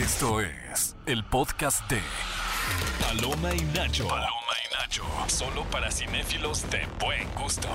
Esto 0.00 0.40
es 0.40 0.96
el 1.04 1.22
podcast 1.24 1.86
de 1.90 2.00
Paloma 3.02 3.54
y 3.54 3.60
Nacho. 3.76 4.08
Paloma 4.08 4.30
y 4.64 4.74
Nacho. 4.74 5.04
Solo 5.26 5.64
para 5.64 5.90
cinéfilos 5.90 6.70
de 6.70 6.86
buen 6.98 7.28
gusto. 7.34 7.68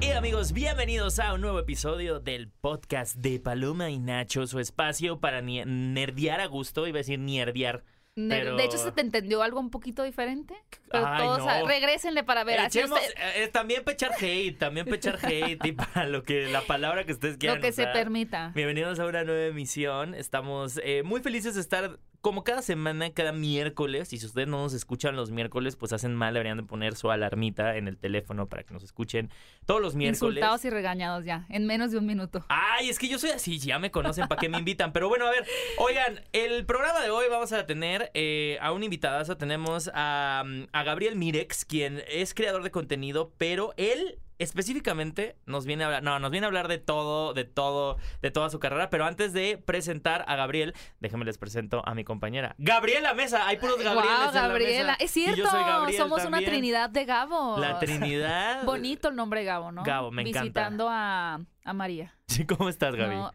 Y 0.00 0.12
amigos, 0.12 0.52
bienvenidos 0.54 1.18
a 1.18 1.34
un 1.34 1.42
nuevo 1.42 1.58
episodio 1.58 2.20
del 2.20 2.48
podcast 2.48 3.16
de 3.16 3.38
Paloma 3.38 3.90
y 3.90 3.98
Nacho, 3.98 4.46
su 4.46 4.60
espacio 4.60 5.20
para 5.20 5.42
nerdear 5.42 6.40
a 6.40 6.46
gusto, 6.46 6.86
iba 6.86 6.96
a 6.96 7.00
decir 7.00 7.18
nierdear. 7.18 7.84
Pero- 8.14 8.56
De 8.56 8.64
hecho, 8.64 8.76
¿se 8.76 8.92
te 8.92 9.00
entendió 9.00 9.42
algo 9.42 9.58
un 9.58 9.70
poquito 9.70 10.02
diferente? 10.02 10.54
Pero 10.90 11.06
Ay, 11.06 11.22
todos, 11.22 11.38
no. 11.38 11.48
ah, 11.48 11.62
regrésenle 11.66 12.22
para 12.24 12.44
ver. 12.44 12.60
así 12.60 12.78
Echemos, 12.80 13.00
usted- 13.00 13.14
eh, 13.36 13.48
también 13.48 13.84
pechar 13.84 14.12
hate, 14.20 14.58
también 14.58 14.84
pechar 14.86 15.18
hate 15.24 15.64
y 15.64 15.72
para 15.72 16.06
lo 16.06 16.22
que 16.22 16.48
la 16.48 16.60
palabra 16.62 17.04
que 17.04 17.12
ustedes 17.12 17.38
quieran 17.38 17.56
lo 17.58 17.62
que 17.62 17.72
se 17.72 17.86
permita. 17.86 18.52
Bienvenidos 18.54 18.98
a 19.00 19.06
una 19.06 19.24
nueva 19.24 19.46
emisión. 19.46 20.14
Estamos 20.14 20.78
eh, 20.84 21.02
muy 21.02 21.22
felices 21.22 21.54
de 21.54 21.62
estar 21.62 21.98
como 22.22 22.44
cada 22.44 22.62
semana, 22.62 23.10
cada 23.10 23.32
miércoles. 23.32 24.12
Y 24.12 24.18
si 24.18 24.26
ustedes 24.26 24.46
no 24.48 24.62
nos 24.62 24.72
escuchan 24.72 25.16
los 25.16 25.30
miércoles, 25.32 25.76
pues 25.76 25.92
hacen 25.92 26.14
mal, 26.14 26.32
deberían 26.32 26.56
de 26.56 26.62
poner 26.62 26.94
su 26.94 27.10
alarmita 27.10 27.76
en 27.76 27.88
el 27.88 27.98
teléfono 27.98 28.48
para 28.48 28.62
que 28.62 28.72
nos 28.72 28.84
escuchen 28.84 29.28
todos 29.66 29.82
los 29.82 29.96
miércoles. 29.96 30.22
Insultados 30.22 30.64
y 30.64 30.70
regañados 30.70 31.24
ya, 31.24 31.46
en 31.50 31.66
menos 31.66 31.90
de 31.90 31.98
un 31.98 32.06
minuto. 32.06 32.44
Ay, 32.48 32.88
es 32.88 32.98
que 32.98 33.08
yo 33.08 33.18
soy 33.18 33.30
así, 33.30 33.58
ya 33.58 33.80
me 33.80 33.90
conocen, 33.90 34.28
¿para 34.28 34.40
qué 34.40 34.48
me 34.48 34.58
invitan? 34.58 34.92
Pero 34.92 35.08
bueno, 35.08 35.26
a 35.26 35.30
ver, 35.30 35.44
oigan, 35.78 36.20
el 36.32 36.64
programa 36.64 37.00
de 37.00 37.10
hoy 37.10 37.26
vamos 37.28 37.52
a 37.52 37.66
tener 37.66 38.12
eh, 38.14 38.56
a 38.60 38.72
un 38.72 38.84
invitadazo, 38.84 39.36
tenemos 39.36 39.90
a, 39.92 40.44
mm, 40.46 40.68
a 40.72 40.82
Gabriel 40.84 41.16
Mirex, 41.16 41.64
quien 41.64 42.04
es 42.08 42.34
creador 42.34 42.62
de 42.62 42.70
contenido, 42.70 43.32
pero 43.36 43.74
él 43.76 44.20
específicamente 44.38 45.36
nos 45.46 45.66
viene 45.66 45.84
a 45.84 45.86
hablar, 45.86 46.02
no, 46.02 46.18
nos 46.18 46.30
viene 46.30 46.46
a 46.46 46.48
hablar 46.48 46.68
de 46.68 46.78
todo, 46.78 47.34
de 47.34 47.44
todo, 47.44 47.96
de 48.20 48.30
toda 48.30 48.50
su 48.50 48.58
carrera, 48.58 48.90
pero 48.90 49.04
antes 49.04 49.32
de 49.32 49.58
presentar 49.58 50.24
a 50.28 50.36
Gabriel, 50.36 50.74
déjenme 51.00 51.24
les 51.24 51.38
presento 51.38 51.82
a 51.86 51.94
mi 51.94 52.04
compañera. 52.04 52.54
Gabriela 52.58 53.14
Mesa, 53.14 53.46
hay 53.46 53.56
puros 53.56 53.78
Gabrieles 53.82 54.10
Guau, 54.10 54.28
en 54.28 54.34
la 54.34 54.48
Gabriela. 54.48 54.92
mesa. 54.92 55.04
Es 55.04 55.10
Y 55.16 55.20
cierto, 55.22 55.36
yo 55.36 55.46
soy 55.46 55.62
Gabriel 55.64 55.98
somos 56.00 56.24
una 56.24 56.38
trinidad 56.38 56.90
de 56.90 57.04
Gabo. 57.04 57.58
La 57.58 57.78
Trinidad. 57.78 58.62
Bonito 58.64 59.08
el 59.08 59.16
nombre 59.16 59.44
Gabo, 59.44 59.72
¿no? 59.72 59.82
Gabo, 59.82 60.10
me 60.10 60.22
encanta. 60.22 60.40
Visitando 60.42 60.88
a, 60.90 61.40
a 61.64 61.72
María. 61.72 62.14
Sí, 62.26 62.46
¿Cómo 62.46 62.68
estás, 62.68 62.94
Gaby? 62.94 63.14
No, 63.14 63.30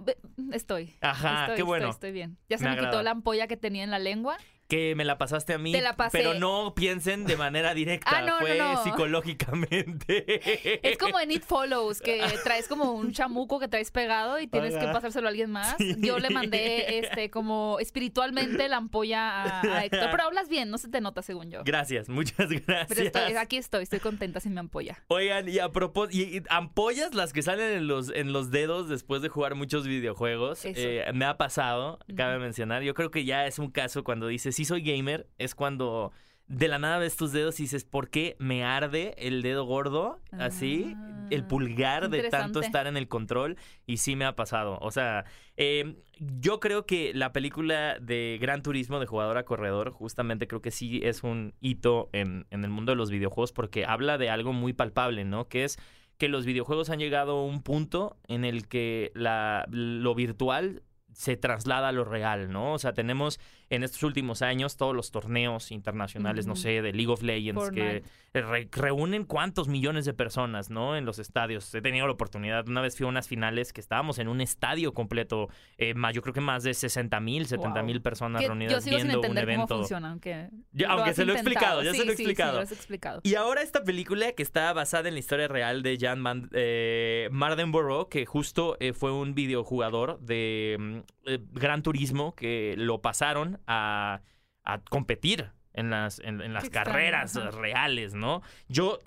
estoy. 0.51 0.95
Ajá, 1.01 1.41
Estoy, 1.41 1.55
qué 1.57 1.63
bueno. 1.63 1.89
Estoy, 1.89 2.09
estoy 2.09 2.11
bien. 2.13 2.37
Ya 2.49 2.57
se 2.57 2.63
Me 2.63 2.71
me, 2.75 2.79
quitó 2.81 3.03
la 3.03 3.11
ampolla 3.11 3.47
que 3.47 3.57
tenía 3.57 3.83
en 3.83 3.91
la 3.91 3.99
lengua. 3.99 4.37
Que 4.67 4.95
me 4.95 5.05
la 5.05 5.17
pasaste 5.17 5.53
a 5.53 5.57
mí, 5.57 5.71
Te 5.71 5.81
la 5.81 5.95
pasé. 5.95 6.17
pero 6.17 6.33
no 6.33 6.73
piensen 6.75 7.25
de 7.25 7.37
manera 7.37 7.73
directa, 7.73 8.07
Ah, 8.17 8.21
no, 8.21 8.37
fue 8.39 8.57
no. 8.57 8.83
psicológicamente. 8.83 10.87
Es 10.89 10.97
como 10.97 11.19
en 11.19 11.31
It 11.31 11.43
Follows, 11.43 12.01
que 12.01 12.21
traes 12.43 12.67
como 12.67 12.91
un 12.93 13.11
chamuco 13.13 13.59
que 13.59 13.67
traes 13.67 13.91
pegado 13.91 14.39
y 14.39 14.47
tienes 14.47 14.75
que 14.75 14.85
pasárselo 14.87 15.27
a 15.27 15.29
alguien 15.29 15.51
más. 15.51 15.75
Sí. 15.77 15.95
Yo 15.99 16.19
le 16.19 16.29
mandé 16.29 16.99
este 16.99 17.29
como 17.29 17.77
espiritualmente 17.79 18.67
la 18.67 18.77
ampolla 18.77 19.43
a, 19.43 19.61
a 19.61 19.85
Héctor. 19.85 20.07
Pero 20.11 20.23
hablas 20.23 20.49
bien, 20.49 20.69
no 20.69 20.77
se 20.77 20.89
te 20.89 21.01
nota 21.01 21.21
según 21.21 21.51
yo. 21.51 21.61
Gracias, 21.63 22.09
muchas 22.09 22.49
gracias. 22.49 22.87
Pero 22.89 23.01
estoy, 23.03 23.35
aquí 23.35 23.57
estoy, 23.57 23.83
estoy 23.83 23.99
contenta 23.99 24.39
sin 24.39 24.53
mi 24.53 24.59
ampolla. 24.59 24.97
Oigan, 25.07 25.47
y 25.49 25.59
a 25.59 25.69
propósito, 25.69 26.17
y, 26.17 26.37
y 26.37 26.43
ampollas 26.49 27.13
las 27.13 27.33
que 27.33 27.41
salen 27.41 27.71
en 27.71 27.87
los, 27.87 28.09
en 28.09 28.33
los 28.33 28.51
dedos 28.51 28.89
después 28.89 29.21
de 29.21 29.29
jugar 29.29 29.55
muchos 29.55 29.87
videojuegos, 29.87 30.65
Eso. 30.65 30.79
eh, 30.79 31.05
me 31.13 31.25
ha 31.25 31.37
pasado, 31.37 31.99
cabe 32.15 32.39
mencionar. 32.39 32.83
Yo 32.83 32.93
creo 32.93 33.11
que 33.11 33.25
ya 33.25 33.45
es 33.45 33.59
un 33.59 33.69
caso 33.71 34.03
cuando 34.03 34.27
dices, 34.27 34.56
sí 34.57 34.65
soy 34.65 34.81
gamer, 34.81 35.29
es 35.37 35.53
cuando 35.53 36.11
de 36.47 36.67
la 36.67 36.79
nada 36.79 36.97
ves 36.97 37.15
tus 37.15 37.31
dedos 37.31 37.59
y 37.59 37.63
dices, 37.63 37.83
¿por 37.83 38.09
qué 38.09 38.35
me 38.39 38.63
arde 38.63 39.13
el 39.19 39.43
dedo 39.43 39.65
gordo? 39.65 40.19
Así, 40.31 40.95
el 41.29 41.41
Ah, 41.41 41.47
pulgar 41.47 42.09
de 42.09 42.29
tanto 42.29 42.61
estar 42.61 42.87
en 42.87 42.97
el 42.97 43.07
control. 43.07 43.57
Y 43.85 43.97
sí 43.97 44.15
me 44.15 44.25
ha 44.25 44.35
pasado. 44.35 44.79
O 44.81 44.89
sea, 44.89 45.25
eh, 45.57 45.97
yo 46.17 46.59
creo 46.59 46.87
que 46.87 47.13
la 47.13 47.33
película 47.33 47.99
de 47.99 48.39
Gran 48.41 48.63
Turismo 48.63 48.99
de 48.99 49.05
jugador 49.05 49.37
a 49.37 49.43
corredor, 49.43 49.91
justamente 49.91 50.47
creo 50.47 50.61
que 50.61 50.71
sí 50.71 51.01
es 51.03 51.21
un 51.21 51.53
hito 51.59 52.09
en, 52.13 52.47
en 52.49 52.63
el 52.63 52.71
mundo 52.71 52.93
de 52.93 52.95
los 52.95 53.11
videojuegos 53.11 53.51
porque 53.51 53.85
habla 53.85 54.17
de 54.17 54.31
algo 54.31 54.53
muy 54.53 54.73
palpable, 54.73 55.23
¿no? 55.23 55.49
Que 55.49 55.65
es 55.65 55.77
que 56.17 56.29
los 56.29 56.45
videojuegos 56.45 56.89
han 56.89 56.99
llegado 56.99 57.37
a 57.37 57.45
un 57.45 57.61
punto 57.61 58.17
en 58.27 58.43
el 58.43 58.67
que 58.67 59.11
la, 59.13 59.67
lo 59.69 60.15
virtual 60.15 60.81
se 61.17 61.35
traslada 61.35 61.87
a 61.87 61.91
lo 61.91 62.03
real, 62.05 62.51
¿no? 62.51 62.73
O 62.73 62.77
sea, 62.77 62.93
tenemos 62.93 63.39
en 63.71 63.83
estos 63.83 64.03
últimos 64.03 64.43
años 64.43 64.77
todos 64.77 64.95
los 64.95 65.09
torneos 65.09 65.71
internacionales, 65.71 66.45
no 66.45 66.55
sé, 66.55 66.83
de 66.83 66.93
League 66.93 67.11
of 67.11 67.23
Legends, 67.23 67.59
Fortnite. 67.59 68.03
que 68.33 68.41
re- 68.41 68.69
reúnen 68.71 69.25
cuántos 69.25 69.67
millones 69.67 70.05
de 70.05 70.13
personas, 70.13 70.69
¿no? 70.69 70.95
En 70.95 71.05
los 71.05 71.17
estadios. 71.17 71.73
He 71.73 71.81
tenido 71.81 72.05
la 72.05 72.13
oportunidad, 72.13 72.67
una 72.69 72.81
vez 72.81 72.95
fui 72.95 73.07
a 73.07 73.09
unas 73.09 73.27
finales 73.27 73.73
que 73.73 73.81
estábamos 73.81 74.19
en 74.19 74.27
un 74.27 74.41
estadio 74.41 74.93
completo, 74.93 75.49
eh, 75.79 75.95
más, 75.95 76.13
yo 76.13 76.21
creo 76.21 76.35
que 76.35 76.39
más 76.41 76.61
de 76.61 76.75
60 76.75 77.19
mil, 77.19 77.47
70 77.47 77.81
mil 77.81 77.97
Wow. 77.97 78.03
personas 78.03 78.41
Que 78.43 78.47
reunidas 78.47 78.73
yo 78.75 78.81
sigo 78.81 78.97
sin 78.99 79.07
viendo 79.07 79.19
un 79.19 79.25
entender 79.25 79.45
cómo 79.45 79.53
evento. 79.55 79.77
funciona, 79.79 80.11
aunque. 80.11 80.49
Ya, 80.71 80.87
lo 80.89 80.93
aunque 80.93 81.09
has 81.09 81.15
se 81.15 81.25
lo 81.25 81.33
he 81.33 81.35
explicado, 81.35 81.81
ya 81.81 81.91
se 81.93 81.97
lo 82.05 82.11
he 82.11 82.15
sí, 82.15 82.21
explicado. 82.21 82.51
Sí, 82.51 82.55
lo 82.57 82.61
has 82.61 82.71
explicado. 82.71 83.19
Y 83.23 83.33
ahora 83.33 83.63
esta 83.63 83.83
película 83.83 84.33
que 84.33 84.43
está 84.43 84.71
basada 84.71 85.07
en 85.07 85.15
la 85.15 85.19
historia 85.19 85.47
real 85.47 85.81
de 85.81 85.97
Jan 85.99 86.19
Man- 86.21 86.47
eh, 86.53 87.27
Mardenborough, 87.31 88.07
que 88.07 88.27
justo 88.27 88.77
eh, 88.79 88.93
fue 88.93 89.11
un 89.11 89.33
videojugador 89.33 90.19
de 90.19 90.77
mm, 90.79 90.97
eh, 91.25 91.39
Gran 91.51 91.83
Turismo 91.83 92.35
que 92.35 92.75
lo 92.77 93.01
pasaron 93.01 93.59
a, 93.67 94.21
a 94.63 94.79
competir 94.79 95.51
en 95.73 95.89
las, 95.89 96.19
en, 96.19 96.41
en 96.41 96.53
las 96.53 96.63
Qué 96.63 96.67
extraño, 96.67 96.85
carreras 96.85 97.35
reales, 97.55 98.13
¿no? 98.13 98.41
Yo 98.67 98.99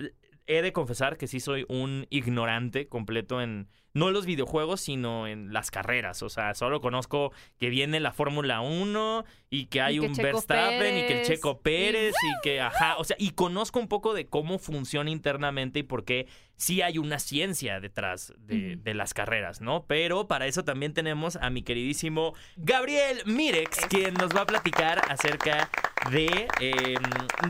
he 0.47 0.61
de 0.61 0.73
confesar 0.73 1.17
que 1.17 1.27
sí 1.27 1.39
soy 1.39 1.65
un 1.69 2.07
ignorante 2.09 2.87
completo 2.87 3.41
en 3.41 3.69
no 3.93 4.09
los 4.11 4.25
videojuegos, 4.25 4.81
sino 4.81 5.27
en 5.27 5.53
las 5.53 5.71
carreras. 5.71 6.23
O 6.23 6.29
sea, 6.29 6.53
solo 6.53 6.81
conozco 6.81 7.31
que 7.57 7.69
viene 7.69 7.99
la 7.99 8.11
Fórmula 8.11 8.61
1 8.61 9.25
y 9.53 9.65
que 9.65 9.81
hay 9.81 9.99
que 9.99 10.07
un 10.07 10.13
Checo 10.13 10.23
Verstappen 10.23 10.97
y 10.97 11.01
que 11.07 11.19
el 11.19 11.27
Checo 11.27 11.59
Pérez 11.59 12.15
y 12.23 12.41
que, 12.41 12.61
ajá, 12.61 12.95
o 12.97 13.03
sea, 13.03 13.17
y 13.19 13.31
conozco 13.31 13.79
un 13.79 13.89
poco 13.89 14.13
de 14.13 14.25
cómo 14.25 14.57
funciona 14.57 15.11
internamente 15.11 15.79
y 15.79 15.83
por 15.83 16.05
qué 16.05 16.27
sí 16.55 16.81
hay 16.81 16.97
una 16.97 17.19
ciencia 17.19 17.81
detrás 17.81 18.33
de, 18.37 18.79
las 18.93 19.13
carreras, 19.13 19.59
¿no? 19.61 19.85
Pero 19.87 20.27
para 20.27 20.45
eso 20.47 20.63
también 20.63 20.93
tenemos 20.93 21.35
a 21.35 21.49
mi 21.49 21.63
queridísimo 21.63 22.33
Gabriel 22.55 23.21
Mirex, 23.25 23.85
quien 23.87 24.13
nos 24.13 24.33
va 24.35 24.41
a 24.41 24.45
platicar 24.45 25.01
acerca 25.09 25.69
de 26.11 26.47
eh, 26.59 26.95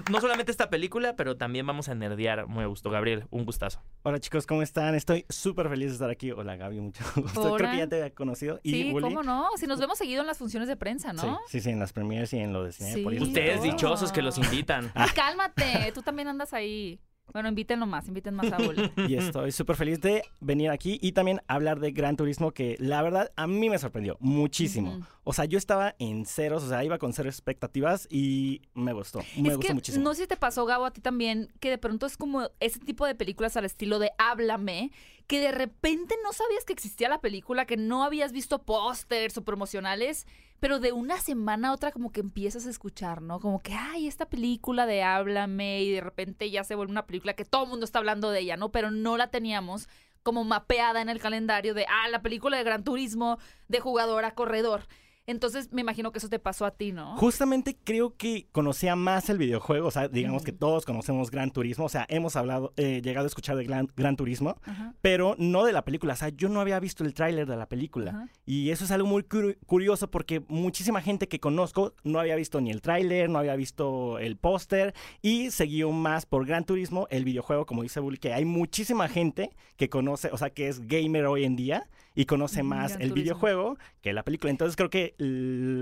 no 0.09 0.22
solamente 0.22 0.51
esta 0.51 0.69
película, 0.69 1.16
pero 1.16 1.35
también 1.38 1.66
vamos 1.66 1.90
a 1.90 1.95
nerdear 1.95 2.47
muy 2.47 2.63
a 2.63 2.67
gusto. 2.67 2.90
Gabriel, 2.90 3.25
un 3.31 3.45
gustazo. 3.45 3.81
Hola 4.03 4.19
chicos, 4.19 4.45
¿cómo 4.45 4.61
están? 4.61 4.95
Estoy 4.95 5.25
súper 5.29 5.67
feliz 5.69 5.88
de 5.88 5.94
estar 5.94 6.09
aquí. 6.09 6.31
Hola 6.31 6.56
Gaby, 6.56 6.79
mucho 6.79 7.03
gusto. 7.16 7.41
Creo 7.41 7.53
Hola. 7.53 7.72
que 7.72 7.78
ya 7.78 7.88
te 7.88 7.95
había 7.97 8.13
conocido. 8.13 8.59
Y 8.63 8.72
Sí, 8.72 8.91
Uli. 8.94 9.01
¿cómo 9.03 9.23
no? 9.23 9.50
Si 9.57 9.67
nos 9.67 9.79
vemos 9.79 9.97
seguido 9.97 10.22
en 10.22 10.28
las 10.28 10.38
funciones 10.38 10.69
de 10.69 10.78
prensa, 10.78 11.11
Sí, 11.11 11.17
¿no? 11.28 11.40
sí, 11.47 11.59
sí, 11.59 11.69
en 11.69 11.79
las 11.79 11.91
premiers 11.91 12.34
y 12.34 12.40
en 12.40 12.53
lo 12.53 12.63
de 12.63 12.72
cine. 12.72 12.94
Sí. 12.94 13.06
Ustedes 13.06 13.56
todo. 13.59 13.63
dichosos 13.63 14.12
que 14.12 14.22
los 14.22 14.38
invitan. 14.38 14.91
Cálmate, 15.16 15.91
tú 15.94 16.02
también 16.02 16.28
andas 16.28 16.53
ahí. 16.53 17.00
Bueno, 17.34 17.47
invítenlo 17.47 17.85
más, 17.85 18.09
inviten 18.09 18.34
más 18.34 18.52
a 18.52 18.57
Uli. 18.57 18.91
Y 19.07 19.16
estoy 19.16 19.53
súper 19.53 19.78
feliz 19.78 20.02
de 20.02 20.22
venir 20.41 20.69
aquí 20.69 21.00
y 21.02 21.13
también 21.13 21.41
hablar 21.47 21.79
de 21.79 21.91
Gran 21.91 22.18
Turismo, 22.18 22.52
que 22.52 22.75
la 22.79 23.02
verdad 23.02 23.31
a 23.38 23.47
mí 23.47 23.69
me 23.69 23.79
sorprendió 23.79 24.18
muchísimo. 24.19 25.00
O 25.24 25.31
sea, 25.31 25.46
yo 25.46 25.57
estaba 25.57 25.96
en 25.97 26.25
ceros, 26.25 26.63
o 26.63 26.68
sea, 26.68 26.84
iba 26.84 26.97
con 26.97 27.13
cero 27.13 27.29
expectativas 27.29 28.06
y 28.12 28.63
me 28.73 28.91
gustó. 28.91 29.19
Me 29.38 29.47
es 29.50 29.56
gustó 29.56 29.68
que 29.68 29.73
muchísimo. 29.73 30.03
no 30.03 30.13
sé 30.13 30.23
si 30.23 30.28
te 30.28 30.35
pasó, 30.35 30.66
Gabo, 30.66 30.85
a 30.85 30.91
ti 30.91 31.00
también, 31.00 31.53
que 31.62 31.69
de 31.69 31.78
pronto 31.78 32.06
es 32.06 32.18
como 32.18 32.50
ese 32.59 32.79
tipo 32.79 33.06
de 33.06 33.16
películas 33.16 33.56
al 33.56 33.63
estilo 33.63 34.00
de 34.00 34.12
Háblame, 34.18 34.91
que 35.28 35.40
de 35.40 35.53
repente 35.53 36.16
no 36.25 36.34
sabías 36.34 36.66
que 36.66 36.73
existía 36.73 37.08
la 37.08 37.22
película, 37.22 37.66
que 37.66 37.78
no 37.78 38.03
habías 38.03 38.34
visto 38.34 38.63
pósters 38.63 39.38
o 39.38 39.46
promocionales, 39.46 40.28
pero 40.61 40.79
de 40.79 40.91
una 40.91 41.17
semana 41.19 41.69
a 41.69 41.73
otra 41.73 41.91
como 41.91 42.11
que 42.11 42.19
empiezas 42.19 42.67
a 42.67 42.69
escuchar, 42.69 43.23
¿no? 43.23 43.39
Como 43.39 43.61
que, 43.63 43.73
ay, 43.73 44.07
esta 44.07 44.29
película 44.29 44.85
de 44.85 45.01
Háblame 45.01 45.81
y 45.81 45.91
de 45.91 46.01
repente 46.01 46.51
ya 46.51 46.63
se 46.63 46.75
vuelve 46.75 46.91
una 46.91 47.07
película 47.07 47.33
que 47.33 47.45
todo 47.45 47.63
el 47.63 47.69
mundo 47.69 47.83
está 47.83 47.97
hablando 47.97 48.29
de 48.29 48.41
ella, 48.41 48.57
¿no? 48.57 48.72
Pero 48.72 48.91
no 48.91 49.17
la 49.17 49.31
teníamos 49.31 49.89
como 50.22 50.44
mapeada 50.44 51.01
en 51.01 51.09
el 51.09 51.19
calendario 51.19 51.73
de, 51.73 51.88
ah, 51.89 52.07
la 52.09 52.22
película 52.22 52.57
de 52.57 52.63
Gran 52.63 52.83
Turismo, 52.83 53.39
de 53.69 53.79
jugador 53.79 54.23
a 54.23 54.35
corredor. 54.35 54.83
Entonces 55.27 55.71
me 55.71 55.81
imagino 55.81 56.11
que 56.11 56.17
eso 56.17 56.29
te 56.29 56.39
pasó 56.39 56.65
a 56.65 56.71
ti, 56.71 56.91
¿no? 56.91 57.16
Justamente 57.17 57.78
creo 57.84 58.16
que 58.17 58.47
conocía 58.51 58.96
más 58.96 59.29
el 59.29 59.37
videojuego, 59.37 59.87
o 59.87 59.91
sea, 59.91 60.07
digamos 60.07 60.43
que 60.43 60.51
todos 60.51 60.85
conocemos 60.85 61.29
Gran 61.31 61.51
Turismo, 61.51 61.85
o 61.85 61.90
sea, 61.90 62.05
hemos 62.09 62.35
hablado, 62.35 62.73
eh, 62.75 63.01
llegado 63.03 63.25
a 63.25 63.28
escuchar 63.28 63.55
de 63.55 63.63
Gran, 63.63 63.87
Gran 63.96 64.16
Turismo, 64.16 64.55
pero 65.01 65.35
no 65.37 65.63
de 65.63 65.73
la 65.73 65.85
película, 65.85 66.13
o 66.13 66.16
sea, 66.17 66.29
yo 66.29 66.49
no 66.49 66.59
había 66.59 66.79
visto 66.79 67.03
el 67.03 67.13
tráiler 67.13 67.47
de 67.47 67.55
la 67.55 67.67
película. 67.67 68.29
Y 68.46 68.72
eso 68.72 68.84
es 68.84 68.91
algo 68.91 69.07
muy 69.07 69.23
curi- 69.23 69.57
curioso 69.66 70.09
porque 70.09 70.41
muchísima 70.47 71.01
gente 71.01 71.28
que 71.28 71.40
conozco 71.40 71.93
no 72.03 72.19
había 72.19 72.35
visto 72.35 72.59
ni 72.59 72.72
el 72.72 72.81
tráiler, 72.81 73.29
no 73.29 73.40
había 73.40 73.55
visto 73.55 74.17
el 74.19 74.37
póster 74.37 74.93
y 75.22 75.51
siguió 75.51 75.91
más 75.91 76.25
por 76.25 76.46
Gran 76.46 76.66
Turismo, 76.66 77.07
el 77.11 77.25
videojuego, 77.25 77.66
como 77.66 77.84
dice 77.84 77.99
Bully, 77.99 78.17
que 78.17 78.34
hay 78.34 78.46
muchísima 78.46 79.07
gente 79.07 79.51
que 79.78 79.87
conoce, 79.90 80.29
o 80.31 80.37
sea, 80.37 80.49
que 80.49 80.67
es 80.67 80.87
gamer 80.87 81.25
hoy 81.28 81.43
en 81.46 81.55
día 81.55 81.87
y 82.13 82.25
conoce 82.25 82.63
más 82.63 82.91
Gran 82.91 83.02
el 83.03 83.09
Turismo. 83.09 83.23
videojuego 83.23 83.78
que 84.02 84.13
la 84.13 84.23
película. 84.23 84.52
Entonces 84.52 84.75
creo 84.75 84.90
que 84.90 85.16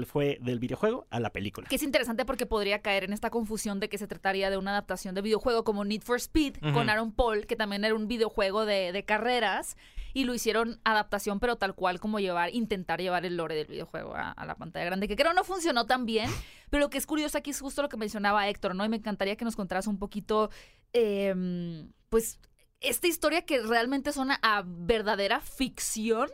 fue 0.08 0.38
del 0.42 0.60
videojuego 0.60 1.08
a 1.10 1.20
la 1.20 1.32
película. 1.32 1.68
Que 1.68 1.76
es 1.76 1.84
interesante 1.84 2.26
porque 2.26 2.46
podría 2.46 2.82
caer 2.82 3.04
en 3.04 3.14
esta 3.14 3.30
confusión 3.30 3.80
de 3.80 3.90
que 3.90 3.98
se 3.98 4.08
trataría 4.08 4.50
de 4.50 4.58
una 4.58 4.72
adaptación 4.72 5.16
de 5.16 5.22
videojuego 5.22 5.64
como 5.64 5.86
Need 5.86 6.02
for 6.04 6.18
Speed 6.18 6.58
con 6.74 6.90
Aaron 6.90 7.12
Paul, 7.12 7.46
que 7.48 7.56
también 7.56 7.84
era 7.84 7.96
un 7.96 8.08
videojuego 8.08 8.66
de, 8.66 8.92
de 8.92 9.04
carreras, 9.04 9.76
y 10.14 10.24
lo 10.24 10.34
hicieron 10.34 10.80
adaptación, 10.84 11.40
pero 11.40 11.56
tal 11.58 11.76
cual 11.76 12.00
como 12.00 12.20
llevar, 12.20 12.54
intentar 12.54 13.00
llevar 13.00 13.26
el 13.26 13.38
lore 13.38 13.56
del 13.56 13.68
videojuego 13.68 14.16
a, 14.16 14.32
a 14.32 14.46
la 14.46 14.56
pantalla 14.56 14.86
grande, 14.86 15.08
que 15.08 15.16
creo 15.16 15.34
no 15.34 15.44
funcionó 15.44 15.86
tan 15.86 16.06
bien, 16.06 16.30
pero 16.70 16.84
lo 16.84 16.90
que 16.90 16.98
es 16.98 17.06
curioso 17.06 17.38
aquí 17.38 17.52
es 17.52 17.62
justo 17.62 17.82
lo 17.82 17.90
que 17.90 17.98
mencionaba 17.98 18.48
Héctor, 18.48 18.76
¿no? 18.76 18.86
Y 18.86 18.90
me 18.90 18.98
encantaría 18.98 19.36
que 19.36 19.46
nos 19.46 19.56
contaras 19.56 19.88
un 19.88 19.98
poquito, 20.00 20.50
eh, 20.94 21.86
pues, 22.10 22.40
esta 22.82 23.08
historia 23.08 23.44
que 23.44 23.62
realmente 23.62 24.12
suena 24.12 24.40
a 24.42 24.64
verdadera 24.66 25.42
ficción, 25.42 26.30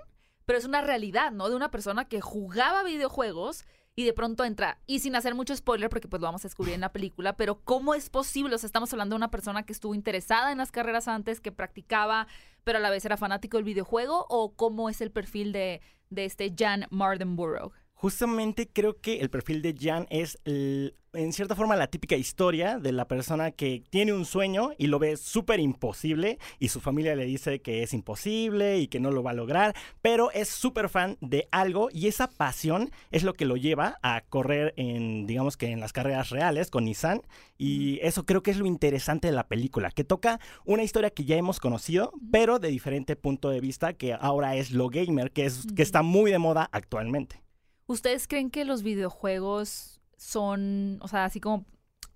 pero 0.46 0.60
es 0.60 0.66
una 0.66 0.82
realidad, 0.82 1.32
¿no? 1.32 1.50
De 1.50 1.56
una 1.56 1.72
persona 1.72 2.06
que 2.06 2.22
jugaba 2.22 2.84
videojuegos 2.84 3.66
y 3.96 4.04
de 4.04 4.14
pronto 4.14 4.44
entra, 4.44 4.82
y 4.86 5.00
sin 5.00 5.16
hacer 5.16 5.36
mucho 5.36 5.56
spoiler, 5.56 5.90
porque 5.90 6.10
pues 6.10 6.22
lo 6.22 6.28
vamos 6.28 6.44
a 6.44 6.50
descubrir 6.50 6.74
en 6.74 6.82
la 6.82 6.92
película, 6.92 7.38
pero 7.38 7.62
¿cómo 7.62 7.96
es 7.96 8.10
posible? 8.10 8.56
O 8.56 8.58
sea, 8.58 8.68
estamos 8.68 8.92
hablando 8.92 9.14
de 9.14 9.18
una 9.18 9.32
persona 9.32 9.64
que 9.64 9.72
estuvo 9.72 9.96
interesada 9.96 10.52
en 10.52 10.58
las 10.58 10.72
carreras 10.72 11.08
antes, 11.08 11.40
que 11.40 11.54
practicaba, 11.54 12.28
pero 12.66 12.80
a 12.80 12.82
la 12.82 12.90
vez 12.90 13.06
era 13.06 13.16
fanático 13.16 13.58
del 13.58 13.64
videojuego, 13.64 14.26
o 14.30 14.54
cómo 14.54 14.90
es 14.90 15.00
el 15.00 15.12
perfil 15.12 15.54
de, 15.54 15.82
de 16.10 16.26
este 16.26 16.54
Jan 16.58 16.88
Mardenborough. 16.90 17.72
Justamente 18.06 18.70
creo 18.72 19.02
que 19.02 19.20
el 19.22 19.32
perfil 19.32 19.64
de 19.64 19.74
Jan 19.76 20.06
es, 20.12 20.38
en 20.46 21.34
cierta 21.34 21.56
forma, 21.56 21.76
la 21.76 21.88
típica 21.88 22.16
historia 22.16 22.78
de 22.78 22.92
la 22.92 23.08
persona 23.08 23.50
que 23.50 23.82
tiene 23.90 24.14
un 24.14 24.26
sueño 24.26 24.74
y 24.78 24.86
lo 24.86 25.00
ve 25.00 25.18
súper 25.18 25.60
imposible 25.60 26.38
y 26.60 26.68
su 26.68 26.82
familia 26.82 27.16
le 27.16 27.26
dice 27.26 27.62
que 27.62 27.82
es 27.82 27.96
imposible 27.96 28.78
y 28.78 28.90
que 28.90 29.00
no 29.00 29.10
lo 29.10 29.24
va 29.24 29.32
a 29.32 29.34
lograr, 29.34 29.76
pero 30.04 30.30
es 30.30 30.50
súper 30.50 30.88
fan 30.88 31.18
de 31.20 31.48
algo 31.50 31.90
y 31.92 32.06
esa 32.06 32.30
pasión 32.30 32.92
es 33.10 33.24
lo 33.24 33.34
que 33.34 33.46
lo 33.46 33.58
lleva 33.58 33.98
a 34.04 34.22
correr 34.22 34.76
en, 34.78 35.26
digamos 35.26 35.58
que 35.58 35.72
en 35.72 35.80
las 35.80 35.92
carreras 35.92 36.30
reales 36.30 36.70
con 36.70 36.86
Nissan 36.86 37.24
y 37.58 37.98
eso 38.04 38.24
creo 38.24 38.44
que 38.44 38.52
es 38.52 38.58
lo 38.58 38.68
interesante 38.68 39.30
de 39.30 39.34
la 39.34 39.48
película, 39.48 39.90
que 39.90 40.04
toca 40.04 40.40
una 40.64 40.84
historia 40.84 41.10
que 41.10 41.26
ya 41.26 41.38
hemos 41.38 41.60
conocido, 41.60 42.14
pero 42.32 42.60
de 42.60 42.68
diferente 42.68 43.16
punto 43.16 43.50
de 43.50 43.62
vista 43.62 43.94
que 43.94 44.14
ahora 44.14 44.58
es 44.58 44.70
lo 44.70 44.90
gamer, 44.90 45.32
que, 45.32 45.46
es, 45.46 45.66
que 45.76 45.82
está 45.82 46.04
muy 46.04 46.30
de 46.30 46.38
moda 46.38 46.70
actualmente. 46.72 47.45
¿Ustedes 47.88 48.28
creen 48.28 48.50
que 48.50 48.66
los 48.66 48.82
videojuegos 48.84 50.02
son, 50.18 51.00
o 51.02 51.08
sea, 51.08 51.26
así 51.26 51.40
como, 51.40 51.66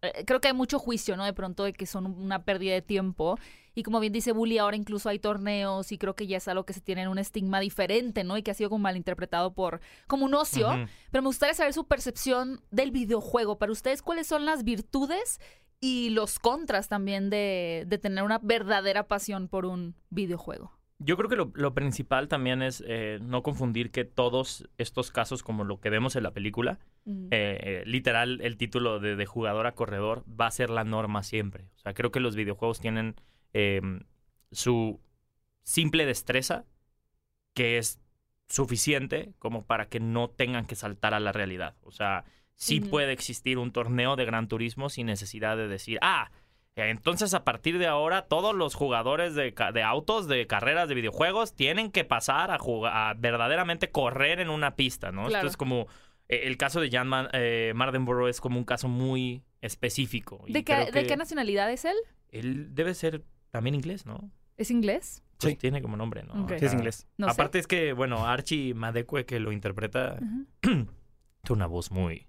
eh, 0.01 0.23
creo 0.25 0.41
que 0.41 0.47
hay 0.47 0.53
mucho 0.53 0.79
juicio, 0.79 1.15
¿no? 1.15 1.25
De 1.25 1.33
pronto 1.33 1.63
de 1.63 1.73
que 1.73 1.85
son 1.85 2.05
una 2.05 2.43
pérdida 2.43 2.73
de 2.73 2.81
tiempo. 2.81 3.37
Y 3.75 3.83
como 3.83 3.99
bien 3.99 4.11
dice 4.11 4.31
Bully, 4.31 4.57
ahora 4.57 4.75
incluso 4.75 5.09
hay 5.09 5.19
torneos 5.19 5.91
y 5.91 5.97
creo 5.97 6.15
que 6.15 6.27
ya 6.27 6.37
es 6.37 6.47
algo 6.47 6.65
que 6.65 6.73
se 6.73 6.81
tiene 6.81 7.03
en 7.03 7.07
un 7.07 7.19
estigma 7.19 7.59
diferente, 7.59 8.23
¿no? 8.23 8.37
Y 8.37 8.43
que 8.43 8.51
ha 8.51 8.55
sido 8.55 8.69
como 8.69 8.83
malinterpretado 8.83 9.53
por, 9.53 9.79
como 10.07 10.25
un 10.25 10.33
ocio. 10.33 10.69
Pero 11.11 11.21
me 11.21 11.27
gustaría 11.27 11.53
saber 11.53 11.73
su 11.73 11.85
percepción 11.85 12.61
del 12.71 12.91
videojuego. 12.91 13.57
Para 13.57 13.71
ustedes, 13.71 14.01
¿cuáles 14.01 14.27
son 14.27 14.45
las 14.45 14.63
virtudes 14.63 15.39
y 15.79 16.09
los 16.09 16.39
contras 16.39 16.89
también 16.89 17.29
de, 17.29 17.85
de 17.87 17.97
tener 17.97 18.23
una 18.23 18.39
verdadera 18.39 19.07
pasión 19.07 19.47
por 19.47 19.65
un 19.65 19.95
videojuego? 20.09 20.78
Yo 20.99 21.15
creo 21.15 21.29
que 21.29 21.37
lo, 21.37 21.51
lo 21.55 21.73
principal 21.73 22.27
también 22.27 22.61
es 22.61 22.83
eh, 22.85 23.19
no 23.21 23.41
confundir 23.41 23.89
que 23.89 24.03
todos 24.03 24.69
estos 24.77 25.11
casos, 25.11 25.43
como 25.43 25.63
lo 25.63 25.79
que 25.79 25.89
vemos 25.89 26.17
en 26.17 26.23
la 26.23 26.31
película, 26.31 26.79
eh, 27.05 27.57
eh, 27.63 27.83
literal 27.85 28.39
el 28.41 28.57
título 28.57 28.99
de, 28.99 29.15
de 29.15 29.25
jugador 29.25 29.65
a 29.65 29.73
corredor 29.73 30.23
va 30.29 30.47
a 30.47 30.51
ser 30.51 30.69
la 30.69 30.83
norma 30.83 31.23
siempre. 31.23 31.69
O 31.77 31.79
sea, 31.79 31.93
creo 31.93 32.11
que 32.11 32.19
los 32.19 32.35
videojuegos 32.35 32.79
tienen 32.79 33.15
eh, 33.53 33.81
su 34.51 34.99
simple 35.63 36.05
destreza 36.05 36.65
que 37.53 37.77
es 37.77 37.99
suficiente 38.47 39.33
como 39.39 39.65
para 39.65 39.87
que 39.87 39.99
no 39.99 40.29
tengan 40.29 40.65
que 40.65 40.75
saltar 40.75 41.13
a 41.13 41.19
la 41.19 41.31
realidad. 41.31 41.75
O 41.81 41.91
sea, 41.91 42.25
sí 42.55 42.81
puede 42.81 43.11
existir 43.11 43.57
un 43.57 43.71
torneo 43.71 44.15
de 44.15 44.25
Gran 44.25 44.47
Turismo 44.47 44.89
sin 44.89 45.07
necesidad 45.07 45.55
de 45.57 45.67
decir, 45.67 45.99
ah, 46.01 46.31
entonces 46.87 47.33
a 47.33 47.43
partir 47.43 47.77
de 47.77 47.87
ahora 47.87 48.23
todos 48.27 48.55
los 48.55 48.75
jugadores 48.75 49.35
de, 49.35 49.53
autos, 49.83 50.27
de 50.27 50.47
carreras, 50.47 50.87
de 50.89 50.95
videojuegos 50.95 51.53
tienen 51.55 51.91
que 51.91 52.05
pasar 52.05 52.51
a, 52.51 52.57
jugar, 52.59 52.93
a 52.95 53.13
verdaderamente 53.15 53.91
correr 53.91 54.39
en 54.39 54.49
una 54.49 54.75
pista, 54.75 55.11
¿no? 55.11 55.25
Claro. 55.27 55.37
Esto 55.37 55.47
es 55.47 55.57
como 55.57 55.87
eh, 56.27 56.41
el 56.45 56.57
caso 56.57 56.79
de 56.81 56.89
Jan 56.89 57.07
Man- 57.07 57.29
eh, 57.33 57.73
Mardenborough 57.75 58.29
es 58.29 58.39
como 58.41 58.57
un 58.57 58.65
caso 58.65 58.87
muy 58.87 59.43
específico. 59.61 60.43
y 60.47 60.53
¿De, 60.53 60.63
qué, 60.63 60.73
creo 60.73 60.85
¿De 60.85 60.91
que 61.01 61.07
qué 61.07 61.17
nacionalidad 61.17 61.71
es 61.71 61.85
él? 61.85 61.95
Él 62.29 62.73
debe 62.75 62.93
ser 62.93 63.23
también 63.51 63.75
inglés, 63.75 64.05
¿no? 64.05 64.31
¿Es 64.57 64.71
inglés? 64.71 65.23
Pues 65.39 65.53
Sí. 65.53 65.57
tiene 65.57 65.81
como 65.81 65.95
nombre, 65.97 66.23
¿no? 66.23 66.47
Sí, 66.49 66.65
es 66.65 66.73
inglés. 66.73 67.07
No 67.17 67.27
sé. 67.27 67.31
Aparte 67.31 67.59
es 67.59 67.67
que, 67.67 67.93
bueno, 67.93 68.25
Archie 68.27 68.73
Madekwe 68.73 69.25
que 69.25 69.39
lo 69.39 69.51
interpreta, 69.53 70.19
tiene 70.61 70.87
una 71.49 71.65
voz 71.65 71.91
muy... 71.91 72.27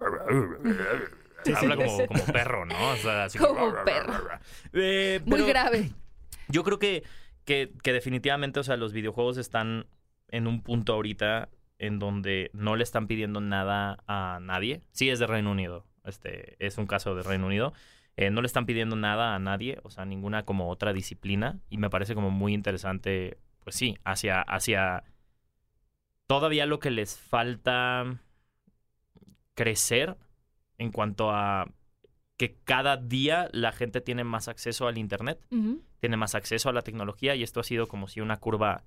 Sí, 1.44 1.52
sí. 1.52 1.66
Habla 1.66 1.76
como, 1.76 2.06
como 2.06 2.24
perro, 2.26 2.64
¿no? 2.66 2.90
O 2.90 2.96
sea, 2.96 3.24
así 3.24 3.38
Como 3.38 3.72
perro. 3.84 4.28
Eh, 4.72 5.20
Muy 5.24 5.42
grave. 5.42 5.90
Yo 6.48 6.64
creo 6.64 6.78
que, 6.78 7.04
que, 7.44 7.72
que 7.82 7.92
definitivamente, 7.92 8.60
o 8.60 8.64
sea, 8.64 8.76
los 8.76 8.92
videojuegos 8.92 9.36
están 9.38 9.86
en 10.30 10.46
un 10.46 10.62
punto 10.62 10.92
ahorita 10.92 11.48
en 11.78 11.98
donde 11.98 12.50
no 12.52 12.76
le 12.76 12.82
están 12.82 13.06
pidiendo 13.06 13.40
nada 13.40 14.02
a 14.06 14.40
nadie. 14.40 14.82
Sí, 14.92 15.10
es 15.10 15.18
de 15.18 15.26
Reino 15.26 15.50
Unido. 15.50 15.86
Este 16.04 16.56
es 16.64 16.78
un 16.78 16.86
caso 16.86 17.14
de 17.14 17.22
Reino 17.22 17.46
Unido. 17.46 17.72
Eh, 18.16 18.30
no 18.30 18.40
le 18.40 18.46
están 18.46 18.66
pidiendo 18.66 18.96
nada 18.96 19.34
a 19.34 19.38
nadie, 19.38 19.78
o 19.84 19.90
sea, 19.90 20.04
ninguna 20.04 20.44
como 20.44 20.68
otra 20.70 20.92
disciplina. 20.92 21.60
Y 21.70 21.78
me 21.78 21.90
parece 21.90 22.14
como 22.14 22.30
muy 22.30 22.52
interesante, 22.52 23.38
pues 23.62 23.76
sí, 23.76 23.96
hacia, 24.04 24.40
hacia 24.42 25.04
todavía 26.26 26.66
lo 26.66 26.80
que 26.80 26.90
les 26.90 27.16
falta 27.16 28.18
crecer 29.54 30.16
en 30.78 30.90
cuanto 30.92 31.30
a 31.30 31.70
que 32.36 32.56
cada 32.64 32.96
día 32.96 33.48
la 33.52 33.72
gente 33.72 34.00
tiene 34.00 34.22
más 34.24 34.46
acceso 34.48 34.86
al 34.86 34.96
Internet 34.98 35.40
tiene 36.00 36.16
más 36.16 36.34
acceso 36.36 36.68
a 36.68 36.72
la 36.72 36.82
tecnología 36.82 37.34
y 37.34 37.42
esto 37.42 37.58
ha 37.60 37.64
sido 37.64 37.88
como 37.88 38.06
si 38.06 38.20
una 38.20 38.36
curva 38.36 38.84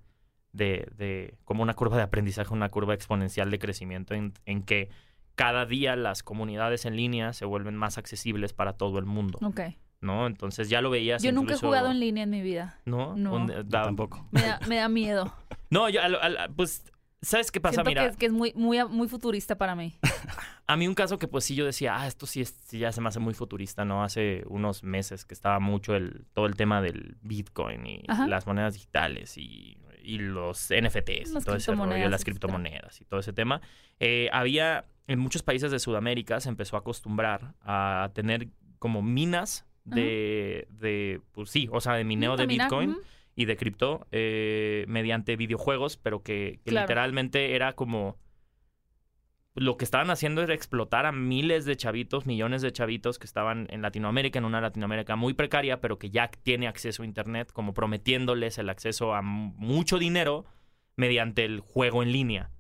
de, 0.53 0.88
de 0.95 1.38
como 1.43 1.61
una 1.63 1.73
curva 1.73 1.97
de 1.97 2.03
aprendizaje, 2.03 2.53
una 2.53 2.69
curva 2.69 2.93
exponencial 2.93 3.51
de 3.51 3.59
crecimiento 3.59 4.13
en, 4.13 4.33
en 4.45 4.63
que 4.63 4.89
cada 5.35 5.65
día 5.65 5.95
las 5.97 6.23
comunidades 6.23 6.85
en 6.85 6.95
línea 6.95 7.33
se 7.33 7.43
vuelven 7.45 7.75
más 7.75 7.97
accesibles 7.97 8.53
para 8.53 8.73
todo 8.73 8.99
el 8.99 9.05
mundo, 9.05 9.39
Ok. 9.41 9.59
¿no? 9.99 10.27
Entonces 10.27 10.69
ya 10.69 10.81
lo 10.81 10.89
veías 10.89 11.21
Yo 11.23 11.31
nunca 11.33 11.53
he 11.55 11.57
jugado 11.57 11.91
en 11.91 11.99
línea 11.99 12.23
en 12.23 12.29
mi 12.29 12.41
vida. 12.41 12.79
¿No? 12.85 13.15
No. 13.17 13.33
Un- 13.35 13.47
Yo 13.49 13.63
da- 13.63 13.83
tampoco. 13.83 14.27
Me 14.31 14.41
da, 14.41 14.59
me 14.67 14.75
da 14.77 14.88
miedo. 14.89 15.33
No, 15.69 15.88
yo, 15.89 16.01
al- 16.01 16.15
al- 16.21 16.53
pues, 16.53 16.83
¿sabes 17.21 17.51
qué 17.51 17.62
pasa? 17.62 17.75
Siento 17.75 17.89
Mira, 17.89 18.03
que, 18.03 18.09
es, 18.09 18.18
que 18.18 18.25
es 18.27 18.31
muy, 18.31 18.53
muy, 18.56 18.83
muy 18.85 19.07
futurista 19.07 19.57
para 19.57 19.75
mí. 19.75 19.95
a 20.68 20.77
mí 20.77 20.88
un 20.88 20.95
caso 20.95 21.19
que 21.19 21.27
pues 21.27 21.45
sí 21.45 21.56
yo 21.56 21.65
decía, 21.65 22.00
ah, 22.00 22.07
esto 22.07 22.25
sí, 22.25 22.41
es, 22.41 22.56
sí 22.65 22.79
ya 22.79 22.91
se 22.91 23.01
me 23.01 23.09
hace 23.09 23.19
muy 23.19 23.33
futurista, 23.33 23.85
¿no? 23.85 24.03
Hace 24.03 24.44
unos 24.47 24.83
meses 24.83 25.25
que 25.25 25.33
estaba 25.33 25.59
mucho 25.59 25.95
el, 25.95 26.25
todo 26.33 26.45
el 26.45 26.56
tema 26.56 26.81
del 26.81 27.18
Bitcoin 27.21 27.85
y 27.85 28.03
Ajá. 28.07 28.27
las 28.27 28.47
monedas 28.47 28.73
digitales 28.73 29.38
y, 29.38 29.77
y 30.03 30.18
los 30.18 30.69
NFTs 30.69 31.31
Las 31.31 31.44
y 31.44 31.45
todo 31.45 31.56
ese 31.56 31.75
rollo, 31.75 32.09
las 32.09 32.23
criptomonedas 32.23 33.01
y 33.01 33.06
todo 33.06 33.19
ese 33.19 33.33
tema. 33.33 33.62
Eh, 34.00 34.29
había, 34.33 34.85
en 35.07 35.19
muchos 35.19 35.44
países 35.44 35.71
de 35.71 35.79
Sudamérica 35.79 36.39
se 36.39 36.50
empezó 36.50 36.75
a 36.75 36.79
acostumbrar 36.79 37.53
a 37.62 38.10
tener 38.13 38.48
como 38.79 39.01
minas 39.01 39.65
de, 39.84 40.67
de 40.72 41.22
pues 41.31 41.50
sí, 41.50 41.69
o 41.72 41.81
sea, 41.81 41.93
de 41.93 42.03
mineo 42.03 42.38
de 42.38 42.46
Bitcoin 42.46 42.91
ujú. 42.91 43.01
Y 43.35 43.45
de 43.45 43.55
cripto 43.57 44.07
eh, 44.11 44.85
mediante 44.88 45.35
videojuegos, 45.35 45.97
pero 45.97 46.21
que, 46.21 46.59
que 46.63 46.71
Claro. 46.71 46.85
literalmente 46.85 47.55
era 47.55 47.73
como 47.73 48.17
lo 49.53 49.75
que 49.75 49.83
estaban 49.83 50.09
haciendo 50.09 50.41
era 50.41 50.53
explotar 50.53 51.05
a 51.05 51.11
miles 51.11 51.65
de 51.65 51.75
chavitos, 51.75 52.25
millones 52.25 52.61
de 52.61 52.71
chavitos 52.71 53.19
que 53.19 53.25
estaban 53.25 53.67
en 53.69 53.81
Latinoamérica, 53.81 54.39
en 54.39 54.45
una 54.45 54.61
Latinoamérica 54.61 55.17
muy 55.17 55.33
precaria, 55.33 55.81
pero 55.81 56.00
que 56.00 56.09
ya 56.09 56.29
tiene 56.29 56.67
acceso 56.67 57.03
a 57.03 57.05
Internet, 57.05 57.51
como 57.51 57.73
prometiéndoles 57.73 58.57
el 58.57 58.69
acceso 58.69 59.13
a 59.13 59.21
mucho 59.21 60.00
dinero 60.00 60.45
mediante 60.95 61.43
el 61.43 61.59
juego 61.59 62.01
en 62.01 62.13
línea, 62.13 62.51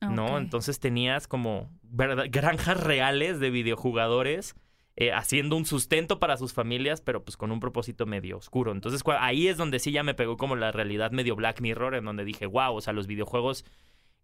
¿no? 0.00 0.38
Entonces 0.38 0.80
tenías 0.80 1.28
como 1.28 1.70
granjas 1.82 2.82
reales 2.82 3.40
de 3.40 3.50
videojugadores 3.50 4.54
eh, 5.00 5.12
haciendo 5.12 5.54
un 5.54 5.64
sustento 5.64 6.18
para 6.18 6.36
sus 6.36 6.52
familias, 6.52 7.00
pero 7.00 7.22
pues 7.22 7.36
con 7.36 7.52
un 7.52 7.60
propósito 7.60 8.04
medio 8.04 8.36
oscuro. 8.36 8.72
Entonces 8.72 9.00
ahí 9.20 9.46
es 9.46 9.56
donde 9.56 9.78
sí 9.78 9.92
ya 9.92 10.02
me 10.02 10.12
pegó 10.12 10.36
como 10.36 10.56
la 10.56 10.72
realidad 10.72 11.12
medio 11.12 11.36
Black 11.36 11.60
Mirror, 11.60 11.94
en 11.94 12.04
donde 12.04 12.24
dije, 12.24 12.46
wow, 12.46 12.74
o 12.74 12.80
sea, 12.80 12.92
los 12.92 13.06
videojuegos... 13.06 13.64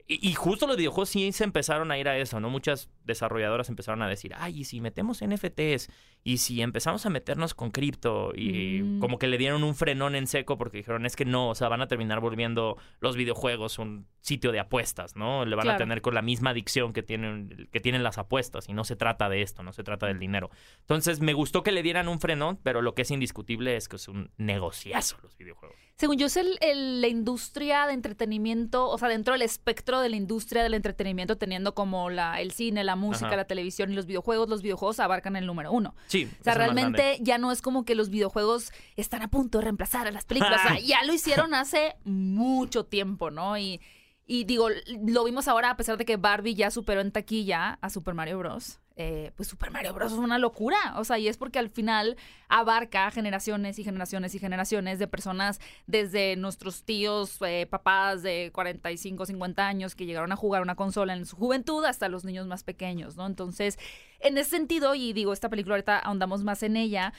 Y, 0.09 0.29
y 0.29 0.35
justo 0.35 0.67
los 0.67 0.77
videojuegos 0.77 1.11
sí 1.11 1.31
se 1.31 1.45
empezaron 1.45 1.93
a 1.93 1.99
ir 1.99 2.09
a 2.09 2.19
eso, 2.19 2.41
¿no? 2.41 2.51
Muchas 2.51 2.91
desarrolladoras 3.05 3.69
empezaron 3.69 4.03
a 4.03 4.09
decir, 4.09 4.33
ay, 4.37 4.63
y 4.63 4.65
si 4.65 4.81
metemos 4.81 5.23
NFTs, 5.25 5.91
Y 6.27 6.39
si 6.39 6.63
empezamos 6.63 7.05
a 7.05 7.11
meternos 7.11 7.53
con 7.53 7.71
cripto 7.71 8.33
y 8.35 8.81
Mm. 8.83 9.01
como 9.01 9.19
que 9.19 9.27
le 9.27 9.37
dieron 9.37 9.63
un 9.63 9.75
frenón 9.75 10.15
en 10.15 10.27
seco 10.27 10.57
porque 10.57 10.79
dijeron, 10.79 11.05
es 11.05 11.17
que 11.17 11.27
no, 11.27 11.51
o 11.51 11.55
sea, 11.55 11.69
van 11.69 11.83
a 11.83 11.87
terminar 11.87 12.21
volviendo 12.21 12.79
los 13.01 13.15
videojuegos 13.15 13.79
un 13.79 14.07
sitio 14.23 14.51
de 14.51 14.59
apuestas, 14.59 15.17
¿no? 15.17 15.45
Le 15.45 15.55
van 15.55 15.69
a 15.69 15.77
tener 15.77 16.01
con 16.01 16.15
la 16.15 16.23
misma 16.23 16.51
adicción 16.51 16.95
que 16.95 17.03
tienen, 17.03 17.69
que 17.71 17.79
tienen 17.81 18.03
las 18.03 18.17
apuestas 18.17 18.71
y 18.71 18.73
no 18.73 18.85
se 18.85 18.97
trata 18.97 19.29
de 19.29 19.43
esto, 19.43 19.63
no 19.63 19.75
se 19.75 19.85
trata 19.85 20.07
del 20.07 20.19
dinero. 20.19 20.49
Entonces, 20.81 21.21
me 21.21 21.35
gustó 21.35 21.63
que 21.63 21.73
le 21.73 21.83
dieran 21.83 22.09
un 22.09 22.19
frenón, 22.21 22.59
pero 22.63 22.81
lo 22.81 22.95
que 22.95 23.03
es 23.03 23.11
indiscutible 23.11 23.77
es 23.77 23.87
que 23.87 23.97
es 23.97 24.09
un 24.09 24.31
negociazo 24.39 25.19
los 25.23 25.37
videojuegos. 25.37 25.77
Según 25.97 26.17
yo, 26.19 26.27
es 26.27 26.37
el- 26.39 26.59
el- 26.63 27.03
la 27.03 27.09
industria 27.09 27.87
de 27.87 27.93
entretenimiento, 27.93 28.89
o 28.89 28.97
sea, 28.99 29.09
dentro 29.09 29.33
del 29.35 29.43
espectro 29.43 30.01
de 30.01 30.09
la 30.09 30.17
industria 30.17 30.63
del 30.63 30.75
entretenimiento, 30.75 31.37
teniendo 31.37 31.75
como 31.75 32.09
la, 32.11 32.41
el 32.41 32.51
cine, 32.51 32.83
la 32.83 32.97
música, 32.97 33.27
Ajá. 33.29 33.37
la 33.37 33.45
televisión 33.45 33.93
y 33.93 33.95
los 33.95 34.07
videojuegos, 34.07 34.49
los 34.49 34.63
videojuegos 34.63 34.99
abarcan 35.01 35.37
el 35.37 35.47
número 35.47 35.71
uno. 35.71 35.95
Sí. 36.07 36.14
O 36.41 36.45
sea, 36.45 36.55
realmente 36.55 37.19
ya 37.21 37.39
no 37.39 37.53
es 37.53 37.63
como 37.63 37.85
que 37.85 37.95
los 37.95 38.11
videojuegos 38.11 38.73
están 38.97 39.23
a 39.23 39.29
punto 39.29 39.59
de 39.59 39.65
reemplazar 39.65 40.07
a 40.07 40.11
las 40.11 40.25
películas. 40.25 40.61
O 40.65 40.69
sea, 40.69 40.81
ya 40.85 41.03
lo 41.05 41.13
hicieron 41.13 41.55
hace 41.55 41.97
mucho 42.05 42.85
tiempo, 42.85 43.31
¿no? 43.31 43.59
Y, 43.59 43.81
y 44.27 44.45
digo, 44.45 44.69
lo 45.07 45.25
vimos 45.25 45.49
ahora 45.49 45.71
a 45.71 45.77
pesar 45.77 45.97
de 45.97 46.05
que 46.05 46.17
Barbie 46.17 46.55
ya 46.55 46.71
superó 46.71 47.01
en 47.01 47.13
taquilla 47.13 47.79
a 47.81 47.91
Super 47.91 48.15
Mario 48.15 48.39
Bros. 48.39 48.81
Eh, 48.97 49.33
pues 49.35 49.49
Super 49.49 49.73
Mario 49.73 49.93
Bros. 49.93 50.13
es 50.13 50.19
una 50.19 50.39
locura. 50.39 50.77
O 50.97 51.05
sea, 51.05 51.19
y 51.19 51.29
es 51.29 51.37
porque 51.37 51.59
al 51.59 51.69
final 51.69 52.17
abarca 52.49 53.11
generaciones 53.11 53.79
y 53.79 53.85
generaciones 53.85 54.35
y 54.35 54.39
generaciones 54.39 54.99
de 54.99 55.09
personas 55.09 55.61
desde 55.87 56.37
nuestros 56.37 56.85
tíos, 56.85 57.39
eh, 57.43 57.67
papás 57.69 58.23
de 58.23 58.51
45, 58.53 59.27
50 59.27 59.67
años 59.67 59.95
que 59.95 60.07
llegaron 60.07 60.33
a 60.33 60.37
jugar 60.37 60.63
una 60.63 60.77
consola 60.77 61.15
en 61.15 61.27
su 61.27 61.37
juventud 61.37 61.85
hasta 61.85 62.09
los 62.09 62.25
niños 62.25 62.47
más 62.47 62.63
pequeños, 62.63 63.17
¿no? 63.17 63.27
Entonces, 63.27 63.79
en 64.21 64.39
ese 64.39 64.51
sentido, 64.51 64.95
y 64.95 65.13
digo, 65.13 65.33
esta 65.33 65.49
película 65.49 65.75
ahorita 65.75 65.99
ahondamos 65.99 66.45
más 66.45 66.63
en 66.63 66.77
ella, 66.77 67.13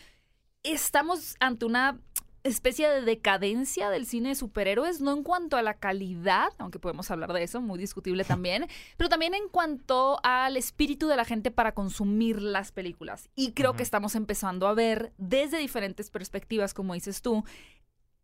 estamos 0.63 1.36
ante 1.39 1.65
una 1.65 2.00
especie 2.45 2.87
de 2.87 3.01
decadencia 3.01 3.89
del 3.89 4.05
cine 4.05 4.29
de 4.29 4.35
superhéroes, 4.35 5.01
no 5.01 5.11
en 5.11 5.23
cuanto 5.23 5.57
a 5.57 5.63
la 5.63 5.73
calidad, 5.73 6.49
aunque 6.59 6.79
podemos 6.79 7.09
hablar 7.09 7.33
de 7.33 7.43
eso, 7.43 7.59
muy 7.59 7.79
discutible 7.79 8.23
también, 8.23 8.67
pero 8.97 9.09
también 9.09 9.33
en 9.33 9.49
cuanto 9.49 10.19
al 10.23 10.55
espíritu 10.55 11.07
de 11.07 11.15
la 11.15 11.25
gente 11.25 11.51
para 11.51 11.73
consumir 11.73 12.41
las 12.41 12.71
películas. 12.71 13.29
Y 13.35 13.53
creo 13.53 13.73
que 13.73 13.83
estamos 13.83 14.15
empezando 14.15 14.67
a 14.67 14.73
ver 14.73 15.11
desde 15.17 15.57
diferentes 15.57 16.09
perspectivas, 16.09 16.73
como 16.73 16.93
dices 16.93 17.21
tú, 17.21 17.43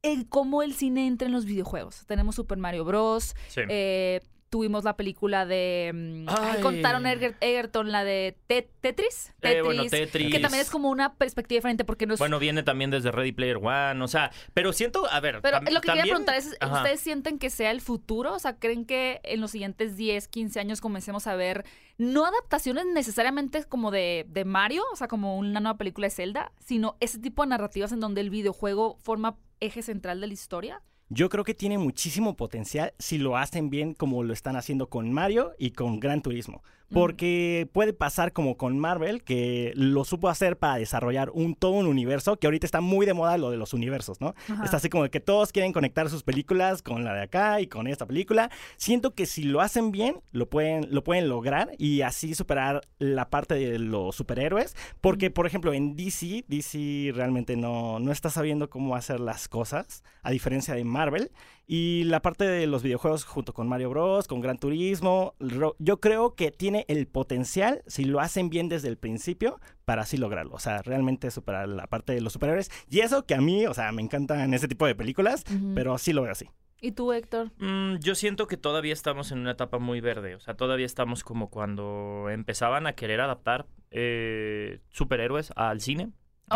el 0.03 0.27
cómo 0.29 0.63
el 0.63 0.73
cine 0.73 1.07
entra 1.07 1.27
en 1.27 1.33
los 1.33 1.45
videojuegos. 1.45 2.05
Tenemos 2.05 2.35
Super 2.35 2.57
Mario 2.57 2.85
Bros. 2.85 3.35
Sí. 3.47 3.61
eh, 3.69 4.21
tuvimos 4.51 4.83
la 4.83 4.97
película 4.97 5.45
de... 5.47 5.91
mm, 5.93 6.29
ay, 6.29 6.51
Ay. 6.57 6.61
contaron 6.61 7.05
Eger- 7.05 7.37
Egerton, 7.39 7.91
la 7.91 8.03
de 8.03 8.37
Te- 8.47 8.69
Tetris. 8.81 9.33
Eh, 9.41 9.61
bueno, 9.63 9.85
Tetris. 9.85 10.29
Que 10.31 10.39
también 10.39 10.61
es 10.61 10.69
como 10.69 10.89
una 10.89 11.15
perspectiva 11.15 11.57
diferente 11.57 11.85
porque 11.85 12.05
no 12.05 12.13
es... 12.13 12.19
Bueno, 12.19 12.37
viene 12.37 12.61
también 12.61 12.91
desde 12.91 13.11
Ready 13.11 13.31
Player 13.31 13.57
One, 13.57 14.03
o 14.03 14.07
sea, 14.09 14.29
pero 14.53 14.73
siento, 14.73 15.07
a 15.09 15.19
ver, 15.21 15.39
pero 15.41 15.59
lo 15.61 15.65
que 15.65 15.71
también- 15.87 15.93
quería 15.93 16.03
preguntar 16.03 16.35
es, 16.35 16.55
Ajá. 16.59 16.77
¿ustedes 16.77 16.99
sienten 16.99 17.39
que 17.39 17.49
sea 17.49 17.71
el 17.71 17.79
futuro? 17.81 18.33
O 18.33 18.39
sea, 18.39 18.59
¿creen 18.59 18.85
que 18.85 19.21
en 19.23 19.39
los 19.41 19.51
siguientes 19.51 19.95
10, 19.95 20.27
15 20.27 20.59
años 20.59 20.81
comencemos 20.81 21.25
a 21.27 21.35
ver 21.35 21.65
no 21.97 22.25
adaptaciones 22.25 22.85
necesariamente 22.93 23.63
como 23.63 23.89
de, 23.89 24.25
de 24.27 24.43
Mario, 24.43 24.83
o 24.91 24.95
sea, 24.97 25.07
como 25.07 25.37
una 25.37 25.61
nueva 25.61 25.77
película 25.77 26.07
de 26.07 26.11
Zelda, 26.11 26.51
sino 26.59 26.97
ese 26.99 27.19
tipo 27.19 27.41
de 27.43 27.47
narrativas 27.49 27.93
en 27.93 28.01
donde 28.01 28.19
el 28.21 28.29
videojuego 28.29 28.97
forma 29.01 29.37
eje 29.61 29.81
central 29.81 30.19
de 30.19 30.27
la 30.27 30.33
historia? 30.33 30.81
Yo 31.13 31.27
creo 31.27 31.43
que 31.43 31.53
tiene 31.53 31.77
muchísimo 31.77 32.37
potencial 32.37 32.93
si 32.97 33.17
lo 33.17 33.35
hacen 33.35 33.69
bien 33.69 33.93
como 33.93 34.23
lo 34.23 34.31
están 34.31 34.55
haciendo 34.55 34.89
con 34.89 35.11
Mario 35.11 35.51
y 35.59 35.71
con 35.71 35.99
Gran 35.99 36.21
Turismo. 36.21 36.63
Porque 36.93 37.69
puede 37.71 37.93
pasar 37.93 38.33
como 38.33 38.57
con 38.57 38.77
Marvel, 38.77 39.23
que 39.23 39.73
lo 39.75 40.03
supo 40.03 40.29
hacer 40.29 40.57
para 40.57 40.75
desarrollar 40.75 41.29
un 41.33 41.55
todo 41.55 41.71
un 41.71 41.87
universo, 41.87 42.37
que 42.37 42.47
ahorita 42.47 42.65
está 42.65 42.81
muy 42.81 43.05
de 43.05 43.13
moda 43.13 43.37
lo 43.37 43.49
de 43.49 43.57
los 43.57 43.73
universos, 43.73 44.19
¿no? 44.21 44.35
Ajá. 44.49 44.63
Está 44.63 44.77
así 44.77 44.89
como 44.89 45.09
que 45.09 45.19
todos 45.19 45.51
quieren 45.51 45.73
conectar 45.73 46.09
sus 46.09 46.23
películas 46.23 46.81
con 46.81 47.03
la 47.03 47.13
de 47.13 47.23
acá 47.23 47.61
y 47.61 47.67
con 47.67 47.87
esta 47.87 48.05
película. 48.05 48.49
Siento 48.77 49.13
que 49.13 49.25
si 49.25 49.43
lo 49.43 49.61
hacen 49.61 49.91
bien, 49.91 50.21
lo 50.31 50.49
pueden, 50.49 50.93
lo 50.93 51.03
pueden 51.03 51.29
lograr 51.29 51.71
y 51.77 52.01
así 52.01 52.35
superar 52.35 52.81
la 52.99 53.29
parte 53.29 53.55
de 53.55 53.79
los 53.79 54.15
superhéroes. 54.15 54.75
Porque, 54.99 55.31
por 55.31 55.47
ejemplo, 55.47 55.73
en 55.73 55.95
DC, 55.95 56.45
DC 56.47 57.11
realmente 57.13 57.55
no, 57.55 57.99
no 57.99 58.11
está 58.11 58.29
sabiendo 58.29 58.69
cómo 58.69 58.95
hacer 58.95 59.19
las 59.19 59.47
cosas, 59.47 60.03
a 60.23 60.31
diferencia 60.31 60.73
de 60.73 60.83
Marvel. 60.83 61.31
Y 61.73 62.03
la 62.03 62.21
parte 62.21 62.43
de 62.43 62.67
los 62.67 62.83
videojuegos 62.83 63.23
junto 63.23 63.53
con 63.53 63.69
Mario 63.69 63.91
Bros, 63.91 64.27
con 64.27 64.41
Gran 64.41 64.57
Turismo, 64.57 65.35
yo 65.79 66.01
creo 66.01 66.35
que 66.35 66.51
tiene 66.51 66.83
el 66.89 67.07
potencial, 67.07 67.81
si 67.87 68.03
lo 68.03 68.19
hacen 68.19 68.49
bien 68.49 68.67
desde 68.67 68.89
el 68.89 68.97
principio, 68.97 69.57
para 69.85 70.01
así 70.01 70.17
lograrlo. 70.17 70.53
O 70.53 70.59
sea, 70.59 70.81
realmente 70.81 71.31
superar 71.31 71.69
la 71.69 71.87
parte 71.87 72.11
de 72.11 72.19
los 72.19 72.33
superhéroes. 72.33 72.69
Y 72.89 72.99
eso 72.99 73.25
que 73.25 73.35
a 73.35 73.39
mí, 73.39 73.67
o 73.67 73.73
sea, 73.73 73.89
me 73.93 74.01
encantan 74.01 74.53
ese 74.53 74.67
tipo 74.67 74.85
de 74.85 74.95
películas, 74.95 75.45
Ujú. 75.49 75.71
pero 75.73 75.97
sí 75.97 76.11
lo 76.11 76.23
veo 76.23 76.33
así. 76.33 76.49
¿Y 76.81 76.91
tú, 76.91 77.13
Héctor? 77.13 77.51
Mm, 77.59 77.99
yo 77.99 78.15
siento 78.15 78.47
que 78.47 78.57
todavía 78.57 78.91
estamos 78.91 79.31
en 79.31 79.39
una 79.39 79.51
etapa 79.51 79.79
muy 79.79 80.01
verde. 80.01 80.35
O 80.35 80.41
sea, 80.41 80.55
todavía 80.55 80.85
estamos 80.85 81.23
como 81.23 81.49
cuando 81.49 82.27
empezaban 82.29 82.85
a 82.85 82.95
querer 82.95 83.21
adaptar 83.21 83.65
eh, 83.91 84.79
superhéroes 84.89 85.53
al 85.55 85.79
cine. 85.79 86.09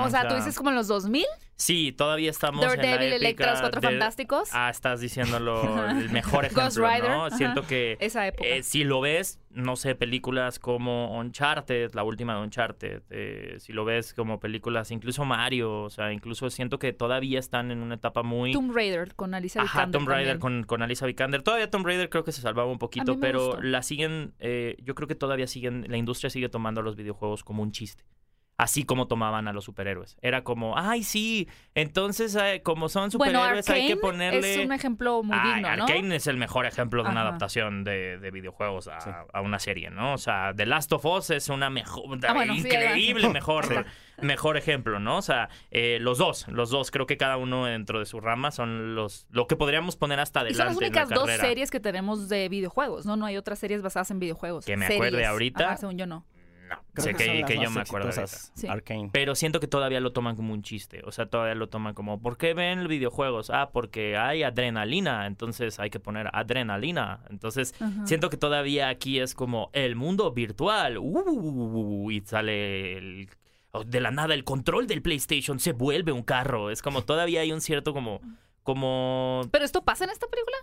O 0.03 0.09
sea, 0.09 0.27
tú 0.27 0.35
dices 0.35 0.55
como 0.57 0.69
en 0.69 0.75
los 0.75 0.87
2000, 0.87 1.25
Sí, 1.57 1.93
todavía 1.93 2.29
estamos 2.31 2.61
en 2.65 2.81
la 2.81 2.95
épica 2.95 3.15
Electra, 3.15 3.51
los 3.51 3.61
Cuatro 3.61 3.79
de- 3.79 3.87
Fantásticos, 3.87 4.49
Ah, 4.51 4.69
estás 4.69 4.99
diciéndolo 4.99 5.87
el 5.89 6.09
mejor 6.09 6.43
Ghost 6.53 6.57
ejemplo, 6.77 6.87
Rider, 6.89 7.09
¿no? 7.09 7.25
ajá. 7.27 7.37
Siento 7.37 7.65
que 7.65 7.95
esa 8.01 8.27
época. 8.27 8.45
eh, 8.45 8.61
si 8.61 8.83
lo 8.83 8.99
ves, 8.99 9.39
no 9.51 9.77
sé, 9.77 9.95
películas 9.95 10.59
como 10.59 11.17
Uncharted, 11.17 11.93
la 11.93 12.03
última 12.03 12.35
de 12.35 12.41
Uncharted, 12.41 13.03
eh, 13.09 13.55
si 13.59 13.71
lo 13.71 13.85
ves 13.85 14.13
como 14.13 14.41
películas, 14.41 14.91
incluso 14.91 15.23
Mario, 15.23 15.83
o 15.83 15.89
sea, 15.89 16.11
incluso 16.11 16.49
siento 16.49 16.77
que 16.77 16.91
todavía 16.91 17.39
están 17.39 17.71
en 17.71 17.81
una 17.81 17.95
etapa 17.95 18.21
muy... 18.21 18.51
Tomb 18.51 18.75
Raider 18.75 19.15
con 19.15 19.33
Alicia 19.33 19.61
Ajá, 19.61 19.79
Vikander 19.79 19.91
Tomb 19.97 20.09
Raider 20.09 20.39
con, 20.39 20.63
con 20.63 20.81
Alicia 20.81 21.07
Vikander. 21.07 21.41
Todavía 21.41 21.69
Tomb 21.69 21.85
Raider 21.85 22.09
creo 22.09 22.25
que 22.25 22.33
se 22.33 22.41
salvaba 22.41 22.69
un 22.69 22.79
poquito, 22.79 23.17
pero 23.17 23.45
gustó. 23.51 23.61
la 23.61 23.81
siguen, 23.81 24.33
eh, 24.39 24.75
yo 24.83 24.93
creo 24.93 25.07
que 25.07 25.15
todavía 25.15 25.47
siguen, 25.47 25.85
la 25.87 25.95
industria 25.95 26.29
sigue 26.29 26.49
tomando 26.49 26.81
a 26.81 26.83
los 26.83 26.97
videojuegos 26.97 27.45
como 27.45 27.63
un 27.63 27.71
chiste. 27.71 28.03
Así 28.57 28.85
como 28.85 29.07
tomaban 29.09 29.49
a 29.49 29.53
los 29.53 29.65
superhéroes. 29.65 30.17
Era 30.21 30.45
como, 30.45 30.77
ay, 30.77 31.03
sí, 31.03 31.49
entonces 31.73 32.33
eh, 32.35 32.61
como 32.63 32.87
son 32.87 33.09
Bueno, 33.17 33.39
superhéroes 33.39 33.69
hay 33.69 33.87
que 33.87 33.97
ponerle... 33.97 34.53
es 34.61 34.65
un 34.65 34.71
ejemplo 34.71 35.23
muy 35.23 35.35
Ay, 35.37 35.55
digno, 35.55 35.75
¿no? 35.75 35.83
Arcane 35.83 36.15
es 36.15 36.27
el 36.27 36.37
mejor 36.37 36.65
ejemplo 36.65 37.03
de 37.03 37.09
una 37.09 37.21
adaptación 37.21 37.83
de, 37.83 38.17
de 38.17 38.31
videojuegos 38.31 38.87
a, 38.87 39.01
Sí. 39.01 39.09
a 39.33 39.41
una 39.41 39.59
serie, 39.59 39.89
¿no? 39.89 40.13
O 40.13 40.17
sea, 40.17 40.53
The 40.55 40.65
Last 40.65 40.93
of 40.93 41.03
Us 41.05 41.31
es 41.31 41.49
una 41.49 41.69
mejor, 41.69 42.17
Ah, 42.25 42.33
bueno, 42.33 42.55
increíble 42.55 43.27
mejor, 43.27 43.85
mejor 44.21 44.55
ejemplo, 44.55 44.99
¿no? 45.01 45.17
O 45.17 45.21
sea, 45.21 45.49
eh, 45.71 45.97
los 45.99 46.17
dos, 46.17 46.47
los 46.47 46.69
dos, 46.69 46.91
creo 46.91 47.05
que 47.05 47.17
cada 47.17 47.35
uno 47.35 47.65
dentro 47.65 47.99
de 47.99 48.05
su 48.05 48.21
rama 48.21 48.51
son 48.51 48.95
los, 48.95 49.27
lo 49.31 49.47
que 49.47 49.57
podríamos 49.57 49.97
poner 49.97 50.21
hasta 50.21 50.49
Y 50.49 50.53
son 50.53 50.67
adelante 50.67 50.81
las 50.85 50.89
en 50.89 50.95
la 50.95 51.01
únicas 51.03 51.09
dos 51.09 51.29
series 51.45 51.71
que 51.71 51.81
tenemos 51.81 52.29
de 52.29 52.47
videojuegos, 52.47 53.05
¿no? 53.05 53.17
No 53.17 53.25
hay 53.25 53.35
otras 53.35 53.59
series 53.59 53.81
basadas 53.81 54.11
en 54.11 54.19
videojuegos. 54.19 54.65
Que 54.65 54.77
me 54.77 54.85
acuerde 54.85 55.11
Series. 55.11 55.27
ahorita. 55.27 55.65
Ajá, 55.67 55.77
según 55.77 55.97
yo 55.97 56.07
no. 56.07 56.25
Creo 56.95 57.15
que, 57.45 57.55
yo 57.61 57.69
me 57.69 57.81
acuerdo 57.81 58.09
Sí. 58.53 58.67
Arcane. 58.67 59.09
Pero 59.11 59.35
siento 59.35 59.59
que 59.59 59.67
todavía 59.67 59.99
lo 59.99 60.11
toman 60.13 60.35
como 60.35 60.53
un 60.53 60.63
chiste. 60.63 61.01
O 61.05 61.11
sea, 61.11 61.25
todavía 61.25 61.55
lo 61.55 61.67
toman 61.67 61.93
como, 61.93 62.21
¿por 62.21 62.37
qué 62.37 62.53
ven 62.53 62.87
videojuegos? 62.87 63.49
Ah, 63.49 63.69
porque 63.71 64.17
hay 64.17 64.43
adrenalina. 64.43 65.27
Entonces 65.27 65.79
hay 65.79 65.89
que 65.89 65.99
poner 65.99 66.29
adrenalina. 66.33 67.19
Entonces 67.29 67.75
siento 68.05 68.29
que 68.29 68.37
todavía 68.37 68.89
aquí 68.89 69.19
es 69.19 69.35
como 69.35 69.69
el 69.73 69.95
mundo 69.95 70.31
virtual. 70.31 70.97
Uh, 70.97 72.09
y 72.11 72.21
sale 72.21 72.97
el- 72.97 73.29
oh, 73.71 73.83
de 73.83 73.99
la 74.01 74.11
nada 74.11 74.33
el 74.33 74.43
control 74.43 74.87
del 74.87 75.01
PlayStation 75.01 75.59
se 75.59 75.73
vuelve 75.73 76.11
un 76.11 76.23
carro. 76.23 76.69
Es 76.71 76.81
como 76.81 77.01
todavía 77.03 77.41
hay 77.41 77.51
un 77.51 77.61
cierto 77.61 77.93
como... 77.93 78.21
como 78.63 79.41
¿Pero 79.51 79.65
esto 79.65 79.83
pasa 79.83 80.05
en 80.05 80.09
esta 80.11 80.27
película? 80.27 80.57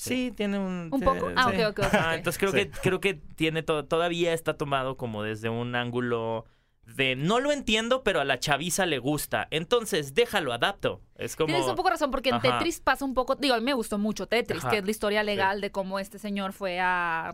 Sí, 0.00 0.32
tiene 0.34 0.58
un... 0.58 0.88
¿Un 0.92 1.00
poco? 1.00 1.30
Ah, 1.36 1.50
sí. 1.54 1.62
ok, 1.62 1.68
ok, 1.70 1.78
ok, 1.78 1.84
Ajá, 1.94 2.08
ok. 2.10 2.14
entonces 2.16 2.38
creo 2.38 2.52
Sí. 2.52 2.58
que 2.58 2.70
creo 2.70 3.00
que 3.00 3.14
tiene 3.14 3.62
to- 3.62 3.84
todavía 3.84 4.32
está 4.32 4.54
tomado 4.54 4.96
como 4.96 5.22
desde 5.22 5.48
un 5.48 5.74
ángulo 5.74 6.46
de 6.86 7.14
no 7.14 7.38
lo 7.38 7.52
entiendo, 7.52 8.02
pero 8.02 8.20
a 8.20 8.24
la 8.24 8.38
chaviza 8.40 8.84
le 8.86 8.98
gusta. 8.98 9.46
Entonces, 9.50 10.12
déjalo 10.14 10.52
adapto. 10.52 11.00
Es 11.16 11.36
como 11.36 11.46
Tienes 11.46 11.66
un 11.68 11.76
poco 11.76 11.90
razón, 11.90 12.10
porque 12.10 12.30
en 12.30 12.36
Ajá. 12.36 12.58
Tetris 12.58 12.80
pasa 12.80 13.04
un 13.04 13.14
poco. 13.14 13.36
Digo, 13.36 13.54
a 13.54 13.58
mí 13.58 13.64
me 13.64 13.74
gustó 13.74 13.96
mucho 13.98 14.26
Tetris, 14.26 14.60
Ajá. 14.64 14.70
que 14.70 14.78
es 14.78 14.84
la 14.84 14.90
historia 14.90 15.22
legal 15.22 15.60
de 15.60 15.70
cómo 15.70 15.98
este 16.00 16.18
señor 16.18 16.52
fue 16.52 16.80
a 16.80 17.32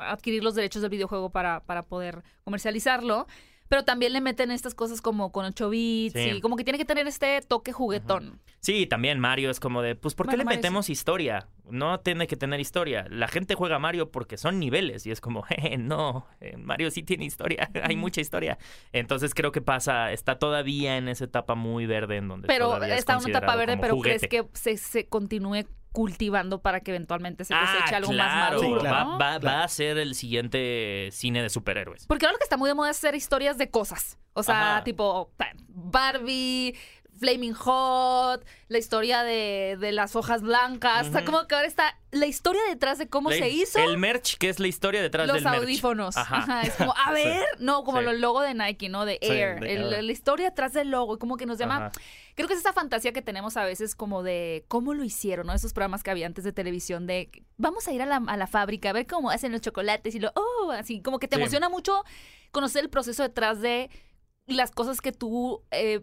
adquirir 0.00 0.42
los 0.44 0.54
derechos 0.54 0.82
del 0.82 0.90
videojuego 0.90 1.30
para, 1.30 1.60
para 1.60 1.82
poder 1.82 2.22
comercializarlo. 2.42 3.26
Pero 3.68 3.84
también 3.84 4.12
le 4.12 4.20
meten 4.20 4.50
estas 4.50 4.74
cosas 4.74 5.00
como 5.00 5.32
con 5.32 5.44
8 5.46 5.70
bits 5.70 6.12
Sí. 6.12 6.30
y 6.36 6.40
como 6.40 6.56
que 6.56 6.64
tiene 6.64 6.78
que 6.78 6.84
tener 6.84 7.06
este 7.06 7.40
toque 7.42 7.72
juguetón. 7.72 8.40
Sí, 8.60 8.86
también 8.86 9.20
Mario 9.20 9.50
es 9.50 9.60
como 9.60 9.82
de, 9.82 9.94
pues 9.94 10.14
¿por 10.14 10.26
qué 10.26 10.30
Bueno, 10.32 10.38
le 10.42 10.44
Mario 10.44 10.58
metemos 10.58 10.90
historia? 10.90 11.48
No 11.70 12.00
tiene 12.00 12.26
que 12.26 12.36
tener 12.36 12.60
historia. 12.60 13.06
La 13.10 13.28
gente 13.28 13.54
juega 13.54 13.78
Mario 13.78 14.10
porque 14.10 14.36
son 14.36 14.58
niveles 14.58 15.06
y 15.06 15.10
es 15.10 15.20
como, 15.20 15.42
jeje, 15.48 15.76
no, 15.78 16.26
eh, 16.40 16.56
Mario 16.56 16.90
sí 16.90 17.02
tiene 17.02 17.24
historia, 17.24 17.70
hay 17.82 17.96
mucha 17.96 18.20
historia. 18.20 18.58
Entonces 18.92 19.34
creo 19.34 19.50
que 19.52 19.60
pasa, 19.62 20.12
está 20.12 20.38
todavía 20.38 20.96
en 20.96 21.08
esa 21.08 21.24
etapa 21.24 21.54
muy 21.54 21.86
verde 21.86 22.16
en 22.16 22.28
donde 22.28 22.46
Pero 22.48 22.82
está 22.82 23.14
en 23.14 23.18
una 23.20 23.28
etapa 23.28 23.56
verde, 23.56 23.78
pero 23.78 23.96
juguete. 23.96 24.28
¿crees 24.28 24.44
que 24.44 24.58
se, 24.58 24.76
se 24.76 25.06
continúe 25.06 25.64
cultivando 25.94 26.60
para 26.60 26.80
que 26.80 26.90
eventualmente 26.90 27.44
se 27.46 27.54
coseche 27.54 27.94
Ah, 27.94 27.96
algo 27.98 28.12
más 28.12 28.50
maduro, 28.50 28.68
Sí, 28.74 28.80
claro. 28.80 29.04
¿no? 29.04 29.10
Va, 29.12 29.16
va- 29.34 29.40
Claro. 29.40 29.58
va 29.58 29.64
a 29.64 29.68
ser 29.68 29.96
el 29.96 30.14
siguiente 30.14 31.08
cine 31.12 31.40
de 31.40 31.48
superhéroes. 31.48 32.06
Porque 32.06 32.26
ahora 32.26 32.32
lo 32.34 32.38
que 32.38 32.44
está 32.44 32.56
muy 32.56 32.68
de 32.68 32.74
moda 32.74 32.90
es 32.90 32.98
hacer 32.98 33.14
historias 33.14 33.56
de 33.56 33.70
cosas. 33.70 34.18
O 34.34 34.42
sea, 34.42 34.72
Ajá. 34.74 34.84
tipo 34.84 35.32
Barbie, 35.68 36.76
Flaming 37.18 37.54
Hot, 37.54 38.44
la 38.68 38.78
historia 38.78 39.22
de, 39.22 39.76
de 39.80 39.92
las 39.92 40.16
hojas 40.16 40.42
blancas. 40.42 41.08
O 41.08 41.10
sea, 41.12 41.22
Ujú. 41.22 41.32
como 41.32 41.46
que 41.46 41.54
ahora 41.54 41.66
está 41.66 41.96
la 42.10 42.26
historia 42.26 42.60
detrás 42.68 42.98
de 42.98 43.08
cómo 43.08 43.30
La- 43.30 43.36
se 43.36 43.48
hizo. 43.50 43.78
El 43.78 43.98
merch, 43.98 44.36
que 44.38 44.48
es 44.48 44.58
la 44.60 44.66
historia 44.68 45.00
detrás 45.02 45.26
los 45.26 45.36
del 45.36 45.44
merch. 45.44 45.58
audífonos. 45.58 46.16
Ajá. 46.16 46.36
Ajá. 46.38 46.62
Es 46.62 46.74
como, 46.74 46.92
a 46.96 47.12
ver, 47.12 47.44
no, 47.58 47.84
como 47.84 48.00
Sí. 48.00 48.06
el 48.06 48.20
logo 48.20 48.40
de 48.40 48.54
Nike, 48.54 48.88
¿no? 48.88 49.04
De 49.04 49.18
Sí, 49.22 49.30
Air. 49.30 49.60
de 49.60 49.74
el- 49.74 49.92
Air. 49.92 50.04
la 50.04 50.12
historia 50.12 50.50
detrás 50.50 50.72
del 50.72 50.90
logo. 50.90 51.14
y 51.14 51.18
Como 51.18 51.36
que 51.36 51.46
nos 51.46 51.58
llama. 51.58 51.76
Ajá. 51.76 51.92
Creo 52.34 52.48
que 52.48 52.54
es 52.54 52.60
esa 52.60 52.72
fantasía 52.72 53.12
que 53.12 53.22
tenemos 53.22 53.56
a 53.56 53.64
veces 53.64 53.94
como 53.94 54.22
de 54.24 54.64
cómo 54.66 54.92
lo 54.92 55.04
hicieron, 55.04 55.46
¿no? 55.46 55.52
Esos 55.54 55.72
programas 55.72 56.02
que 56.02 56.10
había 56.10 56.26
antes 56.26 56.42
de 56.42 56.52
televisión 56.52 57.06
de 57.06 57.30
vamos 57.58 57.86
a 57.86 57.92
ir 57.92 58.02
a 58.02 58.06
la, 58.06 58.16
a 58.16 58.36
la 58.36 58.46
fábrica 58.48 58.90
a 58.90 58.92
ver 58.92 59.06
cómo 59.06 59.30
hacen 59.30 59.52
los 59.52 59.60
chocolates 59.60 60.14
y 60.16 60.18
lo, 60.20 60.32
oh, 60.34 60.72
así, 60.72 61.00
como 61.00 61.20
que 61.20 61.28
te 61.28 61.36
emociona 61.36 61.68
mucho 61.68 62.02
conocer 62.50 62.82
el 62.82 62.90
proceso 62.90 63.22
detrás 63.22 63.60
de 63.60 63.88
las 64.46 64.72
cosas 64.72 65.00
que 65.00 65.12
tú 65.12 65.62
eh, 65.70 66.00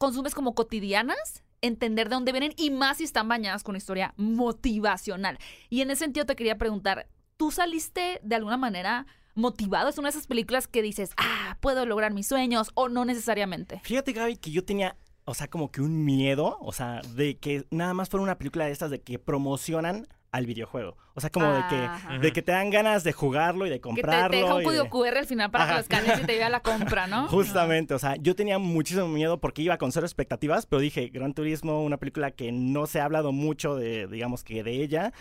consumes 0.00 0.34
como 0.34 0.54
cotidianas, 0.54 1.44
entender 1.60 2.08
de 2.08 2.14
dónde 2.14 2.32
vienen 2.32 2.54
y 2.56 2.70
más 2.70 2.96
si 2.96 3.04
están 3.04 3.28
bañadas 3.28 3.62
con 3.62 3.76
historia 3.76 4.14
motivacional. 4.16 5.38
Y 5.68 5.82
en 5.82 5.90
ese 5.90 6.04
sentido 6.04 6.24
te 6.24 6.36
quería 6.36 6.56
preguntar, 6.56 7.06
¿tú 7.36 7.50
saliste 7.50 8.18
de 8.22 8.34
alguna 8.34 8.56
manera 8.56 9.06
motivado? 9.34 9.90
¿Es 9.90 9.98
una 9.98 10.08
de 10.08 10.16
esas 10.16 10.26
películas 10.26 10.68
que 10.68 10.80
dices, 10.80 11.10
ah, 11.18 11.58
puedo 11.60 11.84
lograr 11.84 12.14
mis 12.14 12.26
sueños 12.26 12.70
o 12.74 12.88
no 12.88 13.04
necesariamente? 13.04 13.82
Fíjate, 13.84 14.14
Gaby, 14.14 14.38
que 14.38 14.50
yo 14.50 14.64
tenía, 14.64 14.96
o 15.26 15.34
sea, 15.34 15.48
como 15.48 15.70
que 15.70 15.82
un 15.82 16.02
miedo, 16.02 16.56
o 16.62 16.72
sea, 16.72 17.02
de 17.14 17.36
que 17.36 17.66
nada 17.70 17.92
más 17.92 18.08
fuera 18.08 18.24
una 18.24 18.38
película 18.38 18.64
de 18.64 18.72
estas 18.72 18.90
de 18.90 19.02
que 19.02 19.18
promocionan 19.18 20.08
al 20.32 20.46
videojuego. 20.46 20.96
O 21.14 21.20
sea, 21.20 21.30
como 21.30 21.52
de 21.52 21.62
que 21.68 22.18
de 22.20 22.32
que 22.32 22.40
te 22.42 22.52
dan 22.52 22.70
ganas 22.70 23.02
de 23.04 23.12
jugarlo 23.12 23.66
y 23.66 23.70
de 23.70 23.76
Que 23.76 23.80
te, 23.80 23.82
comprarlo. 23.82 24.30
te 24.30 24.36
deja 24.36 24.54
un 24.54 24.62
y 24.62 24.64
código 24.64 24.84
de- 24.84 24.90
QR 24.90 25.18
al 25.18 25.26
final 25.26 25.50
para 25.50 25.66
que 25.66 25.72
lo 25.74 25.78
escanees 25.80 26.20
y 26.20 26.24
te 26.24 26.32
lleve 26.32 26.44
a 26.44 26.50
la 26.50 26.60
compra, 26.62 27.06
¿no? 27.08 27.26
Justamente, 27.28 27.94
o 27.94 27.98
sea, 27.98 28.14
yo 28.16 28.34
tenía 28.36 28.58
muchísimo 28.58 29.08
miedo 29.08 29.40
porque 29.40 29.62
iba 29.62 29.76
con 29.78 29.90
cero 29.92 30.06
expectativas, 30.06 30.66
pero 30.66 30.80
dije, 30.80 31.08
Gran 31.08 31.34
Turismo, 31.34 31.82
una 31.82 31.96
película 31.96 32.30
que 32.30 32.52
no 32.52 32.86
se 32.86 33.00
ha 33.00 33.04
hablado 33.06 33.32
mucho 33.32 33.74
de, 33.76 34.06
digamos 34.06 34.44
que 34.44 34.62
de 34.62 34.82
ella. 34.82 35.12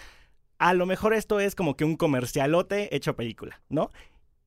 A 0.60 0.74
lo 0.74 0.86
mejor 0.86 1.14
esto 1.14 1.40
es 1.40 1.56
como 1.56 1.76
que 1.76 1.86
un 1.86 1.96
comercialote 1.96 2.96
hecho 2.96 3.16
película, 3.16 3.62
¿no? 3.70 3.90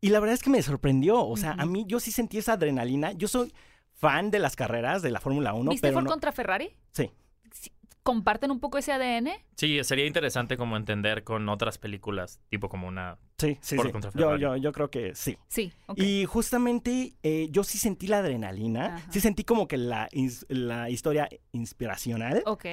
Y 0.01 0.11
la 0.11 0.21
verdad 0.21 0.35
es 0.35 0.43
que 0.43 0.51
me 0.51 0.63
sorprendió, 0.63 1.25
o 1.25 1.37
sea, 1.37 1.53
a 1.59 1.65
mí 1.67 1.85
yo 1.87 2.01
sí 2.01 2.13
sentí 2.13 2.39
esa 2.39 2.53
adrenalina. 2.55 3.13
Yo 3.13 3.29
soy 3.29 3.53
fan 3.95 4.31
de 4.31 4.39
las 4.41 4.57
carreras 4.57 5.01
de 5.03 5.11
la 5.11 5.21
Fórmula 5.21 5.55
1, 5.55 5.71
¿Viste 5.71 5.87
pero 5.89 5.95
Ford 5.95 6.05
no- 6.05 6.11
contra 6.11 6.33
Ferrari? 6.33 6.71
Sí. 6.91 7.11
¿Comparten 8.03 8.51
un 8.51 8.59
poco 8.59 8.79
ese 8.79 8.91
ADN? 8.93 9.29
Sí, 9.57 9.83
sería 9.85 10.07
interesante 10.07 10.57
como 10.57 10.77
entender 10.77 11.23
con 11.23 11.49
otras 11.49 11.79
películas, 11.79 12.41
tipo 12.49 12.69
como 12.69 12.89
una... 12.89 13.17
Sí, 13.39 13.59
sí, 13.61 13.77
sí. 13.79 13.89
Yo, 14.15 14.37
yo, 14.37 14.57
yo 14.57 14.73
creo 14.73 14.91
que 14.91 15.15
sí. 15.15 15.37
Sí, 15.49 15.73
ok. 15.87 15.99
Y 15.99 16.25
justamente 16.25 17.15
eh, 17.23 17.49
yo 17.51 17.63
sí 17.63 17.79
sentí 17.79 18.09
la 18.09 18.19
adrenalina, 18.19 18.97
Ajá. 18.97 19.13
sí 19.13 19.21
sentí 19.21 19.45
como 19.45 19.69
que 19.69 19.77
la, 19.77 20.09
la 20.49 20.91
historia 20.91 21.29
inspiracional, 21.53 22.43
Ok. 22.47 22.65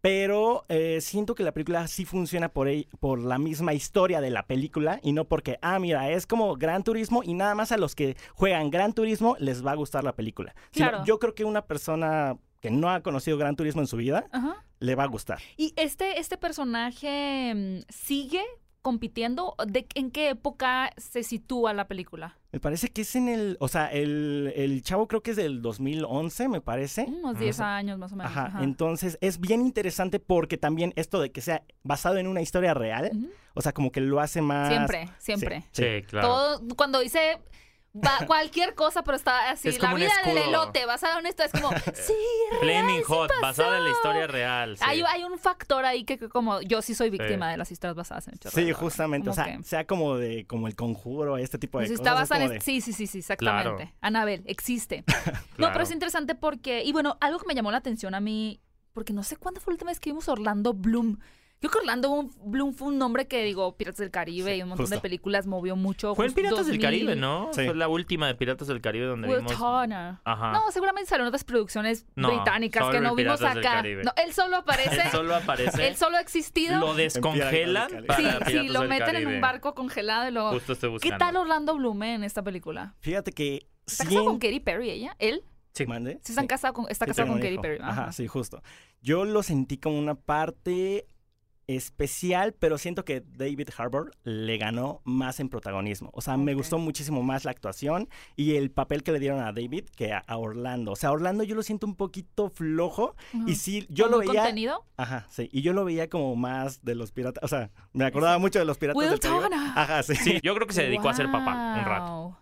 pero 0.00 0.64
eh, 0.68 1.00
siento 1.00 1.34
que 1.36 1.44
la 1.44 1.52
película 1.52 1.86
sí 1.86 2.04
funciona 2.04 2.48
por, 2.48 2.68
por 2.98 3.20
la 3.20 3.38
misma 3.38 3.74
historia 3.74 4.20
de 4.20 4.30
la 4.30 4.46
película 4.46 4.98
y 5.02 5.12
no 5.12 5.24
porque, 5.26 5.58
ah, 5.62 5.78
mira, 5.78 6.10
es 6.10 6.26
como 6.26 6.54
Gran 6.56 6.82
Turismo 6.82 7.22
y 7.24 7.34
nada 7.34 7.54
más 7.54 7.70
a 7.72 7.76
los 7.76 7.94
que 7.94 8.16
juegan 8.34 8.70
Gran 8.70 8.92
Turismo 8.94 9.36
les 9.38 9.64
va 9.64 9.72
a 9.72 9.76
gustar 9.76 10.02
la 10.02 10.14
película. 10.16 10.54
Sino 10.72 10.88
Claro. 10.88 11.04
yo 11.04 11.18
creo 11.20 11.34
que 11.36 11.44
una 11.44 11.62
persona 11.66 12.36
que 12.62 12.70
no 12.70 12.88
ha 12.90 13.02
conocido 13.02 13.36
Gran 13.36 13.56
Turismo 13.56 13.82
en 13.82 13.88
su 13.88 13.96
vida 13.96 14.24
Ajá. 14.30 14.64
le 14.78 14.94
va 14.94 15.02
a 15.02 15.08
gustar. 15.08 15.40
¿Y 15.56 15.74
este, 15.76 16.20
este 16.20 16.38
personaje 16.38 17.52
mm, 17.54 17.92
sigue 17.92 18.40
compitiendo? 18.82 19.56
¿De, 19.66 19.84
¿En 19.96 20.12
qué 20.12 20.30
época 20.30 20.92
se 20.96 21.24
sitúa 21.24 21.72
la 21.74 21.88
película? 21.88 22.38
Me 22.52 22.60
parece 22.60 22.88
que 22.88 23.02
es 23.02 23.16
en 23.16 23.28
el, 23.28 23.56
o 23.58 23.66
sea, 23.66 23.86
el, 23.88 24.52
el 24.54 24.80
chavo 24.82 25.08
creo 25.08 25.22
que 25.24 25.32
es 25.32 25.36
del 25.36 25.60
2011, 25.60 26.48
me 26.48 26.60
parece. 26.60 27.04
Unos 27.08 27.34
Ajá. 27.34 27.44
10 27.44 27.60
años 27.60 27.98
más 27.98 28.12
o 28.12 28.16
menos. 28.16 28.30
Ajá, 28.30 28.46
Ajá. 28.46 28.62
entonces 28.62 29.18
es 29.20 29.40
bien 29.40 29.60
interesante 29.60 30.20
porque 30.20 30.56
también 30.56 30.92
esto 30.94 31.20
de 31.20 31.32
que 31.32 31.40
sea 31.40 31.64
basado 31.82 32.18
en 32.18 32.28
una 32.28 32.42
historia 32.42 32.74
real, 32.74 33.10
o 33.54 33.60
sea, 33.60 33.72
como 33.72 33.90
que 33.90 34.00
lo 34.00 34.20
hace 34.20 34.40
más... 34.40 34.68
Siempre, 34.68 35.08
siempre. 35.18 35.64
Sí, 35.72 35.82
Sí, 35.82 36.02
claro. 36.06 36.28
Todo, 36.28 36.76
cuando 36.76 37.00
dice 37.00 37.38
va- 37.94 38.18
cualquier 38.26 38.74
cosa, 38.74 39.02
pero 39.04 39.16
está 39.16 39.50
así, 39.50 39.68
Es 39.68 39.80
la 39.80 39.92
vida 39.94 40.10
del 40.24 40.38
elote, 40.38 40.86
basada 40.86 41.18
en 41.18 41.26
esto, 41.26 41.42
es 41.42 41.52
como, 41.52 41.70
sí, 41.94 42.12
Flaming 42.60 42.86
real, 42.86 42.96
sí 42.98 43.02
Hot, 43.08 43.30
basada 43.40 43.78
en 43.78 43.84
la 43.84 43.90
pasó. 43.90 43.98
historia 43.98 44.26
real. 44.26 44.76
sí. 44.76 44.84
Hay, 44.86 45.02
hay 45.06 45.24
un 45.24 45.38
factor 45.38 45.84
ahí 45.84 46.04
que, 46.04 46.18
que 46.18 46.28
como 46.28 46.60
yo 46.62 46.82
sí 46.82 46.94
soy 46.94 47.10
víctima 47.10 47.46
Sí. 47.46 47.52
de 47.52 47.56
las 47.58 47.72
historias 47.72 47.96
basadas 47.96 48.28
en 48.28 48.34
hechos 48.34 48.52
Sí, 48.52 48.72
justamente, 48.72 49.30
o 49.30 49.32
sea, 49.32 49.56
que- 49.56 49.62
sea 49.64 49.86
como 49.86 50.16
de 50.16 50.46
como 50.46 50.66
el 50.68 50.76
conjuro, 50.76 51.36
este 51.38 51.58
tipo 51.58 51.78
de 51.78 51.86
Pues 51.86 51.98
cosas. 51.98 52.06
está 52.06 52.14
basada 52.20 52.40
como 52.40 52.52
en- 52.52 52.58
de- 52.58 52.64
Sí, 52.64 52.80
sí, 52.80 52.92
sí, 52.92 53.06
sí, 53.06 53.18
exactamente. 53.18 53.84
Claro. 53.84 53.92
Anabel, 54.00 54.42
existe. 54.46 55.04
No, 55.58 55.70
pero 55.72 55.84
es 55.84 55.90
interesante 55.92 56.34
porque, 56.34 56.82
y 56.82 56.92
bueno, 56.92 57.18
algo 57.20 57.38
que 57.38 57.46
me 57.46 57.54
llamó 57.54 57.70
la 57.70 57.78
atención 57.78 58.14
a 58.16 58.20
mí, 58.20 58.60
porque 58.92 59.12
no 59.12 59.22
sé 59.22 59.36
cuándo 59.36 59.60
fue 59.60 59.72
la 59.72 59.74
última 59.76 59.90
vez 59.90 60.00
que 60.00 60.10
vimos 60.10 60.28
Orlando 60.28 60.72
Bloom. 60.74 61.18
Yo 61.62 61.70
creo 61.70 61.70
que 61.70 61.78
Orlando 61.78 62.28
Bloom 62.44 62.74
fue 62.74 62.88
un 62.88 62.98
nombre 62.98 63.28
que, 63.28 63.44
digo, 63.44 63.76
Piratas 63.76 63.98
del 63.98 64.10
Caribe 64.10 64.52
Sí, 64.52 64.58
y 64.58 64.62
un 64.62 64.70
montón 64.70 64.90
de 64.90 64.98
películas 64.98 65.46
movió 65.46 65.76
mucho. 65.76 66.14
Fue 66.16 66.26
en 66.26 66.32
Piratas 66.34 66.66
del 66.66 66.78
2000. 66.78 66.80
Caribe, 66.80 67.16
¿no? 67.16 67.50
Sí. 67.52 67.64
Fue 67.64 67.74
la 67.76 67.86
última 67.86 68.26
de 68.26 68.34
Piratas 68.34 68.66
del 68.66 68.80
Caribe 68.80 69.06
donde 69.06 69.28
Will 69.28 69.38
vimos... 69.38 69.56
Turner. 69.56 70.16
Ajá. 70.24 70.52
No, 70.52 70.70
seguramente 70.72 71.08
salieron 71.08 71.28
otras 71.28 71.44
producciones 71.44 72.04
No, 72.16 72.28
británicas 72.28 72.88
que 72.88 73.00
no 73.00 73.14
vimos 73.14 73.38
Piratas 73.38 73.56
acá. 73.56 73.82
No, 73.82 74.12
él 74.16 74.32
solo 74.32 74.56
aparece. 74.56 75.02
Él 75.02 75.10
solo 75.12 75.36
aparece. 75.36 75.86
él 75.86 75.96
solo 75.96 76.16
ha 76.16 76.20
existido. 76.20 76.80
Lo 76.80 76.94
descongelan 76.94 77.88
para 78.06 78.16
sí, 78.16 78.22
Piratas 78.24 78.48
sí, 78.48 78.68
lo 78.68 78.80
del 78.80 78.88
meten 78.88 79.16
en 79.16 79.26
un 79.28 79.40
barco 79.40 79.74
congelado 79.74 80.28
y 80.28 80.32
lo. 80.32 80.50
Justo 80.50 80.72
estoy 80.72 80.88
¿Qué 80.88 80.92
buscando. 80.94 81.18
tal 81.18 81.36
Orlando 81.36 81.76
Bloom 81.76 82.02
eh, 82.02 82.14
en 82.14 82.24
esta 82.24 82.42
película? 82.42 82.96
Fíjate 83.00 83.30
que... 83.32 83.68
¿Está 83.86 84.04
casado 84.04 84.24
con 84.24 84.38
Katy 84.38 84.60
Perry 84.60 84.90
ella? 84.90 85.14
¿Él? 85.20 85.44
Sí. 85.74 85.86
¿Mande? 85.86 86.18
Sí, 86.22 86.32
están 86.32 86.44
Sí. 86.44 86.48
casado 86.48 86.74
con, 86.74 86.86
está 86.90 87.04
Sí, 87.06 87.10
casado 87.12 87.28
con 87.28 87.40
Katy. 87.40 87.58
Perry. 87.58 87.78
Ajá, 87.80 88.02
Ajá. 88.02 88.12
sí, 88.12 88.26
justo. 88.26 88.62
Yo 89.00 89.24
lo 89.24 89.42
sentí 89.42 89.78
como 89.78 89.98
una 89.98 90.14
parte 90.14 91.06
especial, 91.66 92.52
pero 92.52 92.78
siento 92.78 93.04
que 93.04 93.22
David 93.26 93.68
Harbour 93.76 94.12
le 94.24 94.58
ganó 94.58 95.00
más 95.04 95.40
en 95.40 95.48
protagonismo. 95.48 96.10
O 96.12 96.20
sea, 96.20 96.36
me 96.36 96.54
gustó 96.54 96.78
muchísimo 96.78 97.22
más 97.22 97.44
la 97.44 97.50
actuación 97.50 98.08
y 98.36 98.56
el 98.56 98.70
papel 98.70 99.02
que 99.02 99.12
le 99.12 99.20
dieron 99.20 99.40
a 99.40 99.52
David 99.52 99.84
que 99.96 100.12
a, 100.12 100.18
a 100.18 100.36
Orlando. 100.38 100.92
O 100.92 100.96
sea, 100.96 101.12
Orlando 101.12 101.44
yo 101.44 101.54
lo 101.54 101.62
siento 101.62 101.86
un 101.86 101.94
poquito 101.94 102.50
flojo 102.50 103.14
y 103.46 103.54
sí, 103.54 103.86
yo 103.88 104.06
¿Como 104.06 104.16
lo 104.16 104.28
veía... 104.28 104.42
contenido? 104.42 104.84
Ajá, 104.96 105.26
sí. 105.30 105.48
Y 105.52 105.62
yo 105.62 105.72
lo 105.72 105.84
veía 105.84 106.08
como 106.08 106.36
más 106.36 106.84
de 106.84 106.94
los 106.94 107.12
piratas. 107.12 107.42
O 107.44 107.48
sea, 107.48 107.70
me 107.92 108.04
acordaba 108.04 108.38
mucho 108.38 108.58
de 108.58 108.64
los 108.64 108.78
piratas 108.78 108.96
Will 108.98 109.18
del. 109.18 109.52
Ajá, 109.52 110.02
sí. 110.02 110.16
Sí, 110.16 110.40
yo 110.42 110.54
creo 110.54 110.66
que 110.66 110.74
se 110.74 110.82
dedicó 110.84 111.08
a 111.08 111.14
ser 111.14 111.26
papá 111.30 111.76
un 111.78 111.84
rato. 111.84 112.38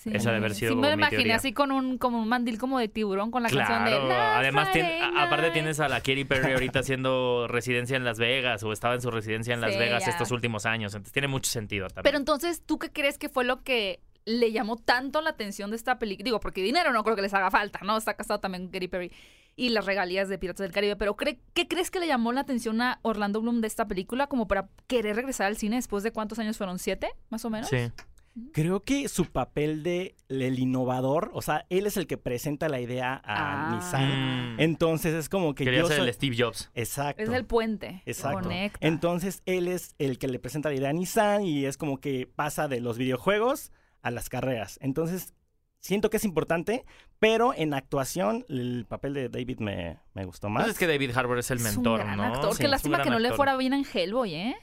Sí. 0.00 0.10
Esa 0.14 0.30
de 0.30 0.36
haber 0.36 0.54
sido 0.54 0.70
Sí, 0.74 0.76
me 0.76 0.90
lo 0.90 0.96
mi 0.96 1.00
imaginé 1.02 1.16
teoría. 1.18 1.34
así 1.36 1.52
con 1.52 1.72
un, 1.72 1.98
como 1.98 2.22
un 2.22 2.28
mandil 2.28 2.56
como 2.56 2.78
de 2.78 2.86
tiburón 2.86 3.32
con 3.32 3.42
la 3.42 3.48
canción 3.50 3.84
de 3.84 3.90
Claro, 3.90 4.08
Last 4.08 4.36
además 4.38 4.68
tien- 4.72 5.00
a- 5.02 5.24
aparte 5.24 5.50
tienes 5.50 5.80
a 5.80 5.88
la 5.88 5.96
Katy 5.96 6.24
Perry 6.24 6.52
ahorita 6.52 6.78
haciendo 6.78 7.46
residencia 7.48 7.96
en 7.96 8.04
Las 8.04 8.20
Vegas 8.20 8.62
o 8.62 8.72
estaba 8.72 8.94
en 8.94 9.00
su 9.02 9.10
residencia 9.10 9.54
en 9.54 9.60
Las 9.60 9.72
Sí, 9.72 9.78
Vegas 9.80 10.04
ya. 10.04 10.12
estos 10.12 10.30
últimos 10.30 10.66
años, 10.66 10.94
entonces 10.94 11.12
tiene 11.12 11.26
mucho 11.26 11.50
sentido 11.50 11.88
también. 11.88 12.04
Pero 12.04 12.16
entonces, 12.16 12.62
¿tú 12.64 12.78
qué 12.78 12.92
crees 12.92 13.18
que 13.18 13.28
fue 13.28 13.42
lo 13.44 13.64
que 13.64 14.00
le 14.24 14.52
llamó 14.52 14.76
tanto 14.76 15.20
la 15.20 15.30
atención 15.30 15.70
de 15.70 15.76
esta 15.76 15.98
película? 15.98 16.22
Digo, 16.24 16.38
porque 16.38 16.62
dinero 16.62 16.92
no 16.92 17.02
creo 17.02 17.16
que 17.16 17.22
les 17.22 17.34
haga 17.34 17.50
falta, 17.50 17.80
¿no? 17.82 17.96
Está 17.96 18.14
casado 18.14 18.38
también 18.38 18.64
con 18.66 18.72
Katy 18.72 18.86
Perry 18.86 19.10
y 19.56 19.70
las 19.70 19.84
regalías 19.84 20.28
de 20.28 20.38
Piratas 20.38 20.62
del 20.62 20.70
Caribe. 20.70 20.94
Pero 20.94 21.16
¿cree- 21.16 21.40
¿qué 21.54 21.66
crees 21.66 21.90
que 21.90 21.98
le 21.98 22.06
llamó 22.06 22.30
la 22.32 22.42
atención 22.42 22.80
a 22.82 23.00
Orlando 23.02 23.40
Bloom 23.40 23.60
de 23.60 23.66
esta 23.66 23.88
película 23.88 24.28
como 24.28 24.46
para 24.46 24.68
querer 24.86 25.16
regresar 25.16 25.48
al 25.48 25.56
cine 25.56 25.74
después 25.74 26.04
de 26.04 26.12
cuántos 26.12 26.38
años 26.38 26.56
fueron? 26.56 26.78
¿Siete, 26.78 27.08
más 27.30 27.44
o 27.44 27.50
menos? 27.50 27.68
Sí. 27.68 27.90
Creo 28.52 28.80
que 28.84 29.08
su 29.08 29.26
papel 29.26 29.82
de 29.82 30.14
el 30.28 30.58
innovador, 30.58 31.30
o 31.34 31.42
sea, 31.42 31.66
él 31.70 31.86
es 31.86 31.96
el 31.96 32.06
que 32.06 32.16
presenta 32.18 32.68
la 32.68 32.80
idea 32.80 33.14
a 33.24 33.70
Ah. 33.70 33.74
Nissan. 33.74 34.56
Mm, 34.56 34.60
Entonces 34.60 35.14
es 35.14 35.28
como 35.28 35.54
que 35.54 35.64
Quería 35.64 35.80
yo 35.80 35.88
ser 35.88 35.98
soy... 35.98 36.08
el 36.08 36.14
Steve 36.14 36.36
Jobs. 36.38 36.70
Exacto. 36.74 37.22
Es 37.22 37.28
el 37.30 37.44
puente. 37.44 38.02
Exacto. 38.06 38.42
Conecta. 38.48 38.78
Entonces 38.86 39.42
él 39.46 39.68
es 39.68 39.94
el 39.98 40.18
que 40.18 40.28
le 40.28 40.38
presenta 40.38 40.68
la 40.68 40.74
idea 40.76 40.90
a 40.90 40.92
Nissan 40.92 41.44
y 41.44 41.64
es 41.64 41.76
como 41.76 41.98
que 41.98 42.26
pasa 42.26 42.68
de 42.68 42.80
los 42.80 42.98
videojuegos 42.98 43.72
a 44.02 44.10
las 44.10 44.28
carreras. 44.28 44.78
Entonces 44.82 45.34
siento 45.80 46.10
que 46.10 46.16
es 46.18 46.24
importante, 46.24 46.84
pero 47.18 47.54
en 47.54 47.72
actuación 47.74 48.44
el 48.48 48.84
papel 48.88 49.14
de 49.14 49.28
David 49.28 49.58
me, 49.60 49.98
me 50.14 50.24
gustó 50.24 50.48
más. 50.48 50.64
Pues 50.64 50.72
es 50.74 50.78
que 50.78 50.86
David 50.86 51.12
Harbour 51.16 51.38
es 51.38 51.50
el 51.50 51.58
Es 51.58 51.64
un 51.64 51.74
mentor, 51.82 52.00
gran 52.00 52.16
¿no? 52.16 52.24
actor. 52.24 52.52
Sí, 52.52 52.58
Qué 52.60 52.64
un 52.66 52.70
lástima 52.72 53.02
que 53.02 53.10
no 53.10 53.18
le 53.18 53.32
fuera 53.32 53.56
bien 53.56 53.72
en 53.74 53.84
Hellboy, 53.84 54.34
¿eh? 54.34 54.56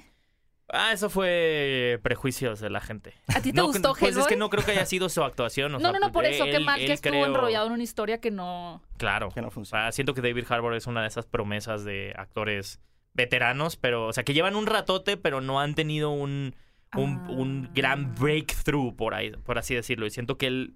Ah, 0.69 0.91
eso 0.93 1.09
fue 1.11 1.99
prejuicios 2.01 2.59
de 2.59 2.69
la 2.71 2.81
gente. 2.81 3.13
¿A 3.27 3.39
ti 3.41 3.51
te 3.51 3.57
No, 3.57 3.67
gustó 3.67 3.93
Pues 3.99 4.17
es 4.17 4.25
que 4.25 4.35
no 4.35 4.49
creo 4.49 4.65
que 4.65 4.71
haya 4.71 4.85
sido 4.85 5.09
su 5.09 5.23
actuación. 5.23 5.75
o 5.75 5.77
no, 5.77 5.79
sea, 5.79 5.91
no, 5.91 5.99
no, 6.07 6.11
por 6.11 6.23
pues, 6.23 6.35
eso. 6.35 6.45
Qué 6.45 6.55
él- 6.55 6.65
mal 6.65 6.79
que 6.79 6.93
estuvo 6.93 7.11
creo- 7.11 7.25
enrollado 7.25 7.67
en 7.67 7.73
una 7.73 7.83
historia 7.83 8.19
que 8.19 8.31
no... 8.31 8.81
que 8.93 8.97
Claro. 8.97 9.27
no 9.27 9.29
O 9.29 9.33
sea, 9.43 9.51
funciona. 9.51 9.91
siento 9.91 10.13
que 10.15 10.21
David 10.21 10.45
Harbour 10.49 10.73
es 10.73 10.87
una 10.87 11.01
de 11.01 11.07
esas 11.07 11.25
promesas 11.27 11.83
de 11.83 12.13
actores 12.17 12.79
veteranos, 13.13 13.77
pero, 13.77 14.07
o 14.07 14.13
sea, 14.13 14.23
que 14.23 14.33
llevan 14.33 14.55
un 14.55 14.65
ratote, 14.65 15.17
pero 15.17 15.39
no 15.39 15.59
han 15.61 15.75
tenido 15.75 16.09
un, 16.09 16.55
un, 16.95 17.17
un 17.29 17.65
Ah. 17.67 17.71
gran 17.73 18.15
breakthrough, 18.15 18.95
por 18.95 19.13
ahí, 19.13 19.31
por 19.31 19.57
así 19.59 19.75
decirlo. 19.75 20.05
Y 20.05 20.09
siento 20.09 20.37
que 20.37 20.47
él 20.47 20.73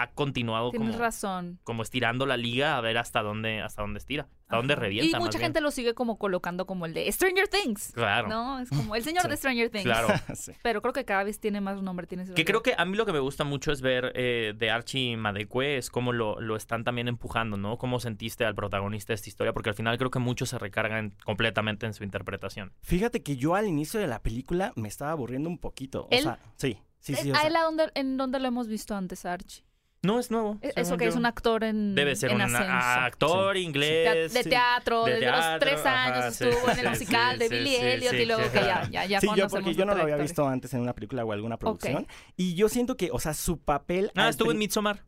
ha 0.00 0.10
continuado 0.12 0.70
Tienes 0.70 0.90
como, 0.90 0.98
razón. 1.02 1.58
como 1.64 1.82
estirando 1.82 2.24
la 2.26 2.36
liga 2.36 2.76
a 2.76 2.80
ver 2.80 2.96
hasta 2.98 3.22
dónde, 3.22 3.60
hasta 3.60 3.82
dónde 3.82 3.98
estira, 3.98 4.28
hasta 4.42 4.56
dónde 4.56 4.74
revienta. 4.74 5.16
Y 5.18 5.20
mucha 5.20 5.32
bien. 5.38 5.48
gente 5.48 5.60
lo 5.60 5.70
sigue 5.70 5.94
como 5.94 6.18
colocando 6.18 6.66
como 6.66 6.86
el 6.86 6.94
de 6.94 7.10
Stranger 7.12 7.48
Things. 7.48 7.92
Claro. 7.92 8.28
No, 8.28 8.58
es 8.60 8.68
como 8.70 8.94
el 8.96 9.02
señor 9.04 9.22
Sí. 9.24 9.28
de 9.28 9.36
Stranger 9.36 9.70
Things. 9.70 9.84
Claro. 9.84 10.08
Sí. 10.34 10.52
Pero 10.62 10.80
creo 10.82 10.92
que 10.94 11.04
cada 11.04 11.24
vez 11.24 11.38
tiene 11.40 11.60
más 11.60 11.82
nombre. 11.82 12.06
Tienes 12.06 12.30
Que 12.30 12.44
creo 12.44 12.62
que 12.62 12.74
a 12.76 12.84
mí 12.84 12.96
lo 12.96 13.04
que 13.06 13.12
me 13.12 13.18
gusta 13.20 13.44
mucho 13.44 13.70
es 13.70 13.80
ver 13.82 14.12
eh, 14.14 14.54
de 14.56 14.70
Archie 14.70 15.16
Madekwe 15.16 15.76
es 15.76 15.90
cómo 15.90 16.12
lo, 16.12 16.40
lo 16.40 16.56
están 16.56 16.84
también 16.84 17.08
empujando, 17.08 17.56
¿no? 17.56 17.76
Cómo 17.78 18.00
sentiste 18.00 18.44
al 18.44 18.54
protagonista 18.54 19.12
de 19.12 19.16
esta 19.16 19.28
historia, 19.28 19.52
porque 19.52 19.68
al 19.70 19.74
final 19.76 19.98
creo 19.98 20.10
que 20.10 20.18
muchos 20.18 20.48
se 20.48 20.58
recargan 20.58 21.14
completamente 21.24 21.86
en 21.86 21.92
su 21.94 22.02
interpretación. 22.04 22.72
Fíjate 22.82 23.22
que 23.22 23.36
yo 23.36 23.54
al 23.54 23.66
inicio 23.66 24.00
de 24.00 24.06
la 24.06 24.22
película 24.22 24.72
me 24.76 24.88
estaba 24.88 25.12
aburriendo 25.12 25.48
un 25.48 25.58
poquito. 25.58 26.08
O 26.10 26.16
sea, 26.18 26.38
sí, 26.56 26.78
sí, 27.00 27.14
sí. 27.14 27.30
o 27.30 27.34
¿A 27.34 27.38
sea, 27.40 27.48
él 27.48 27.56
a 27.56 27.62
dónde- 27.62 27.90
en 27.94 28.16
dónde 28.16 28.38
lo 28.40 28.48
hemos 28.48 28.68
visto 28.68 28.94
antes, 28.94 29.24
Archie? 29.26 29.64
No 30.04 30.18
es 30.18 30.32
nuevo. 30.32 30.58
E- 30.62 30.72
Eso 30.74 30.96
que 30.96 31.04
yo. 31.04 31.10
es 31.10 31.16
un 31.16 31.26
actor 31.26 31.62
en 31.62 31.94
Debe 31.94 32.16
ser 32.16 32.30
en 32.30 32.36
un 32.36 32.42
ascenso. 32.42 32.72
actor 32.72 33.54
Tea- 33.54 33.62
inglés. 33.62 34.32
de 34.34 34.42
sí. 34.42 34.48
teatro, 34.50 35.04
De 35.04 35.12
desde 35.14 35.26
los 35.30 35.40
teatro, 35.40 35.58
tres 35.60 35.86
años 35.86 36.18
ajá, 36.18 36.30
sí, 36.32 36.44
estuvo 36.44 36.70
en 36.72 36.78
el 36.78 36.84
sí, 36.84 36.88
musical 36.90 37.32
sí, 37.34 37.38
de 37.38 37.48
sí, 37.48 37.54
Billy 37.54 37.70
sí, 37.76 37.82
Elliot 37.82 38.10
sí, 38.12 38.16
y 38.18 38.26
luego 38.26 38.42
sí, 38.42 38.48
que 38.52 38.60
ya, 38.60 38.88
ya, 38.90 39.04
ya 39.06 39.20
sí, 39.20 39.28
yo 39.36 39.48
porque 39.48 39.74
yo 39.74 39.84
no 39.84 39.94
lo 39.94 40.02
había 40.02 40.16
visto 40.16 40.48
antes 40.48 40.74
en 40.74 40.80
una 40.80 40.92
película 40.92 41.24
o 41.24 41.30
alguna 41.32 41.56
producción. 41.56 42.08
Y 42.36 42.54
yo 42.54 42.68
siento 42.68 42.96
que, 42.96 43.10
o 43.12 43.20
sea, 43.20 43.32
su 43.32 43.58
papel... 43.60 44.10
Ah, 44.16 44.28
estuvo 44.28 44.50
en 44.50 44.58
Midsommar. 44.58 45.04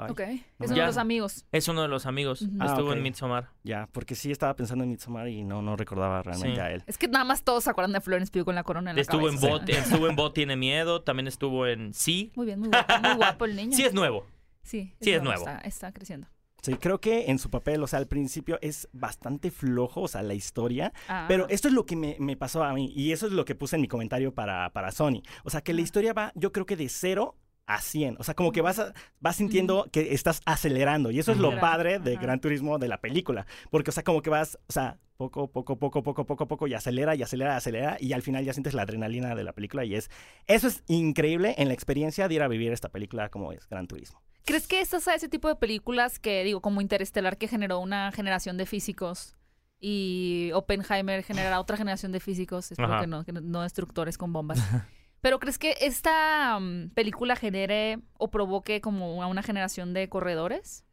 Ay, 0.00 0.10
Ok, 0.10 0.20
es 0.20 0.40
no. 0.58 0.66
uno 0.66 0.76
Ya. 0.76 0.82
de 0.82 0.86
los 0.88 0.96
amigos. 0.96 1.44
Es 1.52 1.68
uno 1.68 1.82
de 1.82 1.88
los 1.88 2.06
amigos. 2.06 2.42
Ujú. 2.42 2.56
Ah, 2.60 2.66
estuvo 2.66 2.88
ok. 2.90 2.96
en 2.96 3.02
Midsommar. 3.02 3.50
Ya, 3.62 3.88
porque 3.92 4.14
sí 4.14 4.30
estaba 4.30 4.54
pensando 4.56 4.84
en 4.84 4.90
Midsommar 4.90 5.28
y 5.28 5.44
no, 5.44 5.62
no 5.62 5.76
recordaba 5.76 6.22
realmente 6.22 6.54
Sí. 6.56 6.60
a 6.60 6.70
él. 6.72 6.82
Es 6.86 6.98
que 6.98 7.08
nada 7.08 7.24
más 7.24 7.42
todos 7.44 7.64
se 7.64 7.70
acuerdan 7.70 7.92
de 7.92 8.00
Florence 8.00 8.32
Pugh 8.32 8.44
con 8.44 8.54
la 8.54 8.62
corona 8.64 8.90
en 8.90 8.96
la 8.96 9.02
Estuvo 9.02 9.28
en. 9.28 9.38
Bot, 9.40 9.68
estuvo 9.68 10.08
en 10.08 10.16
Bot 10.16 10.34
tiene 10.34 10.56
miedo, 10.56 11.02
también 11.02 11.26
estuvo 11.28 11.66
en 11.66 11.92
Sí. 11.94 12.32
Muy 12.34 12.46
bien, 12.46 12.60
muy 12.60 12.68
guapo, 12.68 12.92
muy 13.02 13.14
guapo 13.16 13.44
el 13.44 13.56
niño. 13.56 13.76
Sí 13.76 13.84
es 13.84 13.92
nuevo. 13.94 14.26
Sí, 14.62 14.94
sí 15.00 15.12
es 15.12 15.22
nuevo. 15.22 15.40
Está, 15.40 15.58
está 15.58 15.92
creciendo. 15.92 16.26
Sí, 16.62 16.74
creo 16.74 17.00
que 17.00 17.30
en 17.30 17.38
su 17.38 17.48
papel, 17.48 17.82
o 17.82 17.86
sea, 17.86 17.98
al 17.98 18.06
principio 18.06 18.58
es 18.60 18.86
bastante 18.92 19.50
flojo, 19.50 20.02
o 20.02 20.08
sea, 20.08 20.22
la 20.22 20.34
historia. 20.34 20.92
Ah. 21.08 21.24
Pero 21.26 21.48
esto 21.48 21.68
es 21.68 21.74
lo 21.74 21.86
que 21.86 21.96
me, 21.96 22.16
me 22.20 22.36
pasó 22.36 22.62
a 22.62 22.74
mí 22.74 22.92
y 22.94 23.12
eso 23.12 23.26
es 23.26 23.32
lo 23.32 23.46
que 23.46 23.54
puse 23.54 23.76
en 23.76 23.82
mi 23.82 23.88
comentario 23.88 24.34
para, 24.34 24.68
para 24.74 24.90
Sony. 24.90 25.22
O 25.44 25.48
sea, 25.48 25.62
que 25.62 25.72
la 25.72 25.80
historia 25.80 26.12
va, 26.12 26.32
yo 26.34 26.52
creo 26.52 26.66
que 26.66 26.76
de 26.76 26.90
cero 26.90 27.34
a 27.74 27.80
100. 27.80 28.16
O 28.18 28.24
sea, 28.24 28.34
como 28.34 28.52
que 28.52 28.60
vas, 28.62 28.78
a- 28.78 28.92
vas 29.20 29.36
sintiendo 29.36 29.88
que 29.92 30.12
estás 30.14 30.40
acelerando. 30.44 31.10
Y 31.10 31.18
eso 31.18 31.32
es 31.32 31.38
lo 31.38 31.58
padre 31.60 31.98
de 31.98 32.12
ajá. 32.14 32.22
Gran 32.22 32.40
Turismo 32.40 32.78
de 32.78 32.88
la 32.88 33.00
película. 33.00 33.46
Porque, 33.70 33.90
o 33.90 33.92
sea, 33.92 34.02
como 34.02 34.22
que 34.22 34.30
vas, 34.30 34.58
o 34.68 34.72
sea, 34.72 34.98
poco, 35.16 35.48
poco, 35.50 35.78
poco, 35.78 36.02
poco, 36.02 36.24
poco, 36.26 36.48
poco, 36.48 36.66
y 36.66 36.74
acelera, 36.74 37.14
y 37.14 37.22
acelera, 37.22 37.56
acelera. 37.56 37.96
Y 38.00 38.12
al 38.12 38.22
final 38.22 38.44
ya 38.44 38.52
sientes 38.52 38.74
la 38.74 38.82
adrenalina 38.82 39.34
de 39.34 39.44
la 39.44 39.52
película. 39.52 39.84
Y 39.84 39.94
es, 39.94 40.10
eso 40.46 40.66
es 40.68 40.82
increíble 40.88 41.54
en 41.58 41.68
la 41.68 41.74
experiencia 41.74 42.26
de 42.28 42.34
ir 42.34 42.42
a 42.42 42.48
vivir 42.48 42.72
esta 42.72 42.88
película 42.88 43.28
como 43.30 43.52
es 43.52 43.68
Gran 43.68 43.86
Turismo. 43.86 44.20
¿Crees 44.44 44.66
que 44.66 44.80
estas 44.80 45.06
a 45.08 45.14
ese 45.14 45.28
tipo 45.28 45.48
de 45.48 45.56
películas 45.56 46.18
que, 46.18 46.42
digo, 46.44 46.60
como 46.62 46.80
Interestelar, 46.80 47.36
que 47.36 47.46
generó 47.48 47.78
una 47.78 48.10
generación 48.12 48.56
de 48.56 48.66
físicos 48.66 49.36
y 49.78 50.50
Oppenheimer 50.54 51.22
generará 51.22 51.60
otra 51.60 51.76
generación 51.76 52.10
de 52.12 52.20
físicos, 52.20 52.72
espero 52.72 52.92
Ajá. 52.92 53.00
que 53.02 53.06
no, 53.06 53.24
que 53.24 53.32
no- 53.32 53.40
no 53.40 53.62
destructores 53.62 54.18
con 54.18 54.32
bombas. 54.32 54.58
Pero 55.20 55.38
¿crees 55.38 55.58
que 55.58 55.76
esta 55.80 56.58
mm, 56.58 56.90
película 56.90 57.36
genere 57.36 58.00
o 58.18 58.30
provoque 58.30 58.80
como 58.80 59.22
a 59.22 59.26
una 59.26 59.42
generación 59.42 59.92
de 59.92 60.08
corredores? 60.08 60.84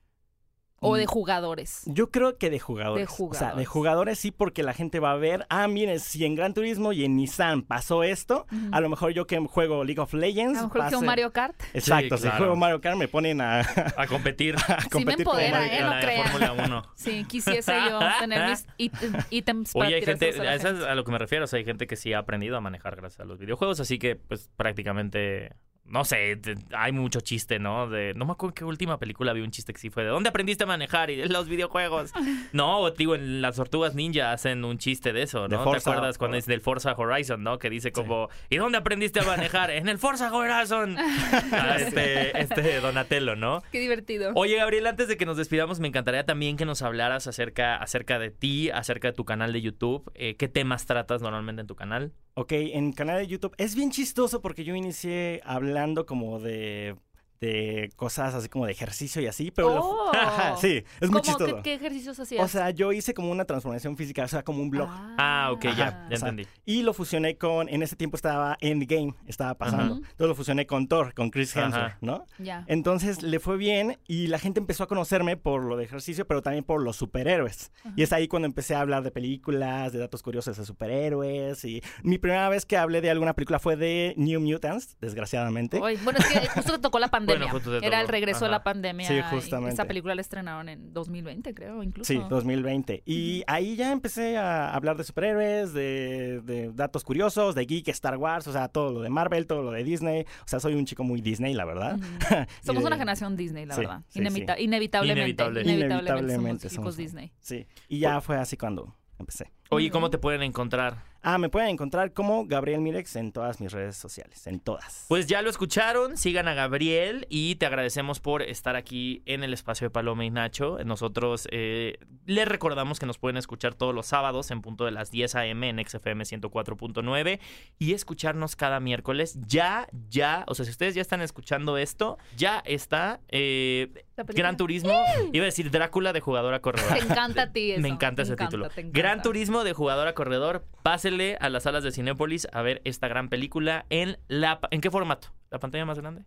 ¿O 0.80 0.96
de 0.96 1.06
Mm. 1.06 1.08
jugadores? 1.08 1.82
Yo 1.86 2.12
creo 2.12 2.38
que 2.38 2.50
de 2.52 2.60
jugadores. 2.60 3.08
De 3.08 3.12
O 3.12 3.34
sea, 3.34 3.56
de 3.56 3.66
jugadores. 3.66 3.68
jugadores 3.68 4.20
sí, 4.20 4.32
porque 4.32 4.62
la 4.64 4.74
gente 4.74 5.00
va 5.00 5.12
a 5.12 5.16
ver, 5.16 5.46
ah, 5.50 5.68
miren, 5.68 6.00
si 6.00 6.24
en 6.26 6.36
Gran 6.36 6.54
Turismo 6.54 6.94
y 6.94 7.04
en 7.04 7.16
Nissan 7.16 7.64
pasó 7.64 8.04
esto, 8.04 8.46
a 8.72 8.80
lo 8.80 8.88
mejor 8.90 9.12
yo 9.14 9.26
que 9.26 9.40
juego 9.48 9.84
League 9.84 10.00
of 10.00 10.14
Legends. 10.14 10.60
A 10.60 10.62
lo 10.62 10.68
mejor 10.68 10.90
que 10.90 10.96
un 10.96 11.06
Mario 11.06 11.32
Kart. 11.34 11.56
Exacto, 11.74 12.18
Sí, 12.18 12.24
si 12.30 12.30
juego 12.38 12.56
Mario 12.56 12.80
Kart 12.82 12.96
me 12.98 13.08
ponen 13.08 13.42
a, 13.42 13.62
A 13.98 14.08
competir. 14.08 14.56
a 14.68 14.82
Sí 14.82 14.84
me 14.84 14.90
competir 14.90 15.20
empodera, 15.22 15.60
Mario 15.60 15.74
¿eh? 15.74 15.78
en 15.80 15.86
No 15.86 16.00
crean. 16.00 16.28
Fórmula 16.30 16.54
1. 16.54 16.84
Sí, 16.96 17.26
quisiese 17.28 17.74
yo 17.90 18.00
tener 18.20 18.50
mis 18.50 18.68
ít- 18.78 19.26
ítems 19.32 19.74
para 19.74 19.88
Oye, 19.88 19.96
hay 19.96 20.06
gente, 20.06 20.30
a 20.42 20.54
eso 20.56 20.70
es 20.70 20.84
a 20.84 20.94
lo 20.96 21.04
que 21.04 21.12
me 21.12 21.18
refiero, 21.18 21.46
o 21.46 21.48
sea, 21.48 21.58
hay 21.58 21.66
gente 21.66 21.88
que 21.88 21.96
sí 21.96 22.14
ha 22.14 22.20
aprendido 22.20 22.56
a 22.58 22.62
manejar 22.62 22.96
gracias 22.96 23.20
a 23.22 23.26
los 23.26 23.40
videojuegos, 23.40 23.80
así 23.80 23.98
que 23.98 24.16
pues 24.16 24.50
prácticamente, 24.56 25.54
no 25.90 26.06
sé, 26.06 26.40
hay 26.74 26.92
mucho 26.92 27.22
chiste, 27.22 27.60
¿no? 27.60 27.90
De, 27.90 28.14
no 28.16 28.26
me 28.26 28.34
acuerdo 28.34 28.54
qué 28.54 28.66
última 28.66 29.00
película 29.00 29.34
vi 29.34 29.42
un 29.42 29.52
chiste 29.52 29.74
que 29.74 29.80
sí 29.80 29.90
fue 29.90 30.04
de 30.04 30.10
¿dónde 30.10 30.30
aprendiste 30.30 30.64
a 30.64 30.68
manejar? 30.68 31.10
Y 31.10 31.16
de 31.16 31.28
los 31.28 31.48
videojuegos. 31.48 32.12
No, 32.54 32.90
digo, 32.92 33.16
en 33.16 33.42
las 33.42 33.56
tortugas 33.56 33.94
ninja 33.94 34.32
hacen 34.32 34.64
un 34.64 34.78
chiste 34.78 35.12
de 35.12 35.24
eso, 35.24 35.48
De 35.48 35.58
¿no? 35.58 35.64
Forza, 35.64 35.84
¿Te 35.84 35.90
acuerdas 35.90 36.18
cuando 36.18 36.38
es 36.38 36.46
del 36.46 36.62
Forza 36.62 36.94
Horizon, 36.94 37.44
¿no? 37.44 37.60
Que 37.60 37.70
dice 37.70 37.92
como, 37.92 38.30
¿y 38.50 38.58
dónde 38.58 38.78
aprendiste 38.78 39.20
a 39.20 39.24
manejar? 39.24 39.70
en 39.72 39.88
el 39.90 39.98
Forza 39.98 40.34
Horizon. 40.34 40.96
Ah, 41.52 41.78
este, 41.80 42.40
este 42.40 42.80
Donatello, 42.80 43.36
¿no? 43.36 43.64
Qué 43.72 43.80
divertido. 43.80 44.32
Oye, 44.36 44.56
Gabriel, 44.56 44.88
antes 44.88 45.08
de 45.08 45.18
que 45.18 45.26
nos 45.26 45.38
despidamos, 45.38 45.80
me 45.80 45.88
encantaría 45.88 46.26
también 46.26 46.58
que 46.58 46.66
nos 46.66 46.82
hablaras 46.82 47.28
acerca, 47.28 47.78
acerca 47.78 48.20
de 48.20 48.32
ti, 48.32 48.70
acerca 48.70 49.10
de 49.10 49.14
tu 49.14 49.26
canal 49.26 49.54
de 49.54 49.62
YouTube. 49.62 50.10
Eh, 50.16 50.36
¿Qué 50.36 50.48
temas 50.48 50.86
tratas 50.86 51.22
normalmente 51.22 51.62
en 51.62 51.68
tu 51.68 51.76
canal? 51.76 52.14
Ok, 52.40 52.52
en 52.52 52.92
canal 52.92 53.18
de 53.18 53.26
YouTube. 53.26 53.56
Es 53.58 53.74
bien 53.74 53.90
chistoso 53.90 54.42
porque 54.42 54.64
yo 54.64 54.76
inicié 54.76 55.42
hablando 55.44 56.06
como 56.06 56.40
de, 56.40 56.96
de 57.40 57.92
cosas 57.96 58.34
así 58.34 58.50
como 58.50 58.66
de 58.66 58.72
ejercicio 58.72 59.22
y 59.22 59.28
así, 59.28 59.52
pero... 59.52 59.70
lo- 59.76 59.98
Oh. 60.08 60.12
sí, 60.62 60.84
es 61.02 61.10
muy 61.10 61.22
¿Cómo? 61.22 61.22
¿Qué, 61.22 61.28
chistoso. 61.30 61.62
qué 61.64 61.74
ejercicios 61.76 62.20
hacías? 62.20 62.44
O 62.44 62.48
sea, 62.48 62.70
yo 62.72 62.92
hice 62.94 63.14
como 63.14 63.30
una 63.32 63.46
transformación 63.46 63.96
física, 63.98 64.24
o 64.24 64.28
sea, 64.28 64.44
como 64.44 64.62
un 64.62 64.70
blog. 64.70 64.88
Ah, 64.90 65.50
ok, 65.52 65.64
ya, 65.66 65.76
ya 65.76 66.08
o 66.14 66.18
sea, 66.18 66.30
entendí. 66.30 66.48
Y 66.66 66.82
lo 66.84 66.94
fusioné 66.94 67.38
con, 67.38 67.70
en 67.70 67.84
ese 67.84 67.96
tiempo 67.96 68.16
estaba 68.16 68.58
Endgame, 68.62 69.14
estaba 69.28 69.56
pasando. 69.56 69.96
Ajá. 69.96 70.02
Entonces 70.12 70.28
lo 70.28 70.36
fusioné 70.36 70.66
con 70.66 70.88
Thor, 70.88 71.14
con 71.14 71.30
Chris. 71.30 71.56
Hemsworth, 71.56 71.96
¿no? 72.02 72.26
Ya. 72.40 72.64
Entonces 72.68 73.22
le 73.24 73.40
fue 73.40 73.58
bien 73.58 73.98
y 74.08 74.28
la 74.28 74.40
gente 74.40 74.60
empezó 74.60 74.84
a 74.84 74.88
conocerme 74.88 75.38
por 75.38 75.64
lo 75.64 75.78
de 75.78 75.84
ejercicio, 75.86 76.26
pero 76.28 76.42
también 76.42 76.64
por 76.64 76.82
los 76.82 76.96
superhéroes. 76.96 77.72
Ajá. 77.82 77.94
Y 77.96 78.04
es 78.04 78.14
ahí 78.14 78.28
cuando 78.28 78.46
empecé 78.48 78.76
a 78.76 78.82
hablar 78.82 79.04
de 79.04 79.12
películas, 79.12 79.94
de 79.94 80.00
datos 80.00 80.24
curiosos 80.24 80.58
de 80.58 80.66
superhéroes. 80.66 81.64
Y 81.66 81.82
mi 82.04 82.18
primera 82.18 82.50
vez 82.50 82.66
que 82.66 82.78
hablé 82.78 83.02
de 83.02 83.10
alguna 83.10 83.34
película 83.34 83.60
fue 83.60 83.76
de 83.76 84.14
New 84.18 84.40
Mutants, 84.42 84.98
desgraciadamente. 85.00 85.80
Oye, 85.80 85.98
bueno, 86.04 86.20
es 86.20 86.26
que 86.28 86.48
justo 86.48 86.74
te 86.74 86.80
tocó 86.80 87.00
la 87.00 87.08
pandemia. 87.10 87.27
Bueno, 87.28 87.50
justo 87.50 87.80
te 87.80 87.86
Era 87.86 88.02
el 88.02 88.08
regreso 88.08 88.40
de 88.42 88.46
Ajá. 88.46 88.52
la 88.58 88.64
pandemia. 88.64 89.08
Sí, 89.08 89.16
y 89.16 89.22
justamente. 89.22 89.74
Esa 89.74 89.86
película 89.86 90.16
la 90.16 90.22
estrenaron 90.22 90.70
en 90.70 90.94
2020, 90.94 91.54
creo, 91.54 91.84
incluso. 91.84 92.12
Sí, 92.12 92.20
2020. 92.30 93.04
Y 93.06 93.44
ahí 93.48 93.76
ya 93.76 93.92
empecé 93.92 94.38
a 94.38 94.74
hablar 94.74 94.98
de 94.98 95.04
superhéroes, 95.04 95.74
de, 95.74 96.42
de 96.44 96.72
datos 96.74 97.04
curiosos, 97.04 97.54
de 97.56 97.66
geek, 97.66 97.88
Star 97.90 98.18
Wars, 98.18 98.48
o 98.48 98.52
sea, 98.52 98.68
todo 98.70 98.92
lo 98.92 99.02
de 99.02 99.10
Marvel, 99.10 99.46
todo 99.48 99.62
lo 99.64 99.72
de 99.72 99.84
Disney. 99.84 100.22
O 100.24 100.48
sea, 100.48 100.60
soy 100.60 100.74
un 100.76 100.86
chico 100.86 101.04
muy 101.04 101.22
Disney, 101.22 101.54
la 101.54 101.66
verdad. 101.66 102.00
Somos 102.64 102.84
de- 102.84 102.88
una 102.88 102.96
generación 102.98 103.36
Disney, 103.36 103.66
la 103.66 103.76
Sí, 103.76 103.82
verdad. 103.82 104.02
sí, 104.08 104.20
Inemita- 104.20 104.56
sí. 104.58 104.64
Inevitablemente. 104.64 105.22
Inevitable. 105.22 105.62
Inevitablemente, 105.62 106.04
Inevitablemente 106.04 106.70
somos 106.70 106.72
chicos 106.72 106.96
somos- 106.96 106.98
Disney. 106.98 107.32
Sí. 107.40 107.68
Y 107.88 108.00
ya 108.00 108.22
fue 108.22 108.38
así 108.38 108.58
cuando 108.58 108.96
empecé. 109.20 109.52
Oye, 109.70 109.90
¿cómo 109.90 110.10
te 110.10 110.18
pueden 110.18 110.44
encontrar? 110.44 111.04
Ah, 111.30 111.38
me 111.38 111.50
pueden 111.50 111.68
encontrar 111.68 112.14
como 112.14 112.46
Gabriel 112.46 112.80
Mirex 112.80 113.18
en 113.18 113.34
todas 113.34 113.60
mis 113.60 113.74
redes 113.74 113.98
sociales, 113.98 114.48
en 114.48 114.62
todas. 114.62 115.04
Pues 115.10 115.28
ya 115.28 115.42
lo 115.42 115.50
escucharon, 115.50 116.16
sigan 116.16 116.48
a 116.48 116.54
Gabriel 116.54 117.28
y 117.30 117.56
te 117.56 117.66
agradecemos 117.66 118.22
por 118.22 118.42
estar 118.42 118.78
aquí 118.78 119.24
en 119.26 119.44
el 119.44 119.52
espacio 119.52 119.88
de 119.88 119.90
Paloma 119.90 120.24
y 120.24 120.30
Nacho. 120.30 120.78
Nosotros 120.86 121.46
eh, 121.52 121.98
les 122.26 122.48
recordamos 122.48 122.98
que 122.98 123.06
nos 123.06 123.18
pueden 123.18 123.36
escuchar 123.36 123.76
todos 123.76 123.94
los 123.94 124.06
sábados 124.06 124.52
en 124.52 124.62
punto 124.62 124.86
de 124.86 124.92
las 124.92 125.12
10 125.12 125.36
a.m. 125.36 125.68
en 125.68 125.86
XFM 125.86 126.24
104.9 126.24 127.42
y 127.78 127.92
escucharnos 127.92 128.56
cada 128.56 128.80
miércoles. 128.80 129.38
Ya, 129.48 129.90
ya, 130.10 130.46
o 130.48 130.56
sea, 130.56 130.64
si 130.64 130.72
ustedes 130.72 130.96
ya 130.96 131.02
están 131.02 131.20
escuchando 131.20 131.78
esto, 131.78 132.18
ya 132.38 132.60
está 132.66 133.20
eh. 133.28 134.06
Gran 134.26 134.58
Turismo, 134.58 135.04
iba 135.32 135.44
a 135.44 135.46
decir 135.46 135.70
Drácula 135.70 136.12
de 136.14 136.22
jugadora 136.22 136.60
corredora. 136.60 136.96
Te 136.96 137.02
encanta 137.04 137.44
a 137.44 137.52
ti 137.52 137.72
eso. 137.72 137.82
Me 137.82 137.90
encanta 137.90 138.24
Te 138.24 138.24
ese 138.24 138.36
título. 138.36 138.66
encanta. 138.66 138.90
Gran 139.00 139.22
Turismo 139.22 139.64
de 139.64 139.74
jugador 139.74 140.08
a 140.08 140.14
corredor. 140.14 140.66
Pásele 140.84 141.38
a 141.40 141.50
las 141.50 141.64
salas 141.64 141.84
de 141.84 141.92
Cinépolis 141.92 142.48
a 142.52 142.62
ver 142.62 142.82
esta 142.84 143.08
gran 143.08 143.30
película 143.30 143.86
en 143.90 144.18
la 144.28 144.60
¿En 144.72 144.82
qué 144.82 144.90
formato? 144.90 145.30
¿La 145.52 145.60
pantalla 145.60 145.86
más 145.86 146.00
grande? 146.00 146.26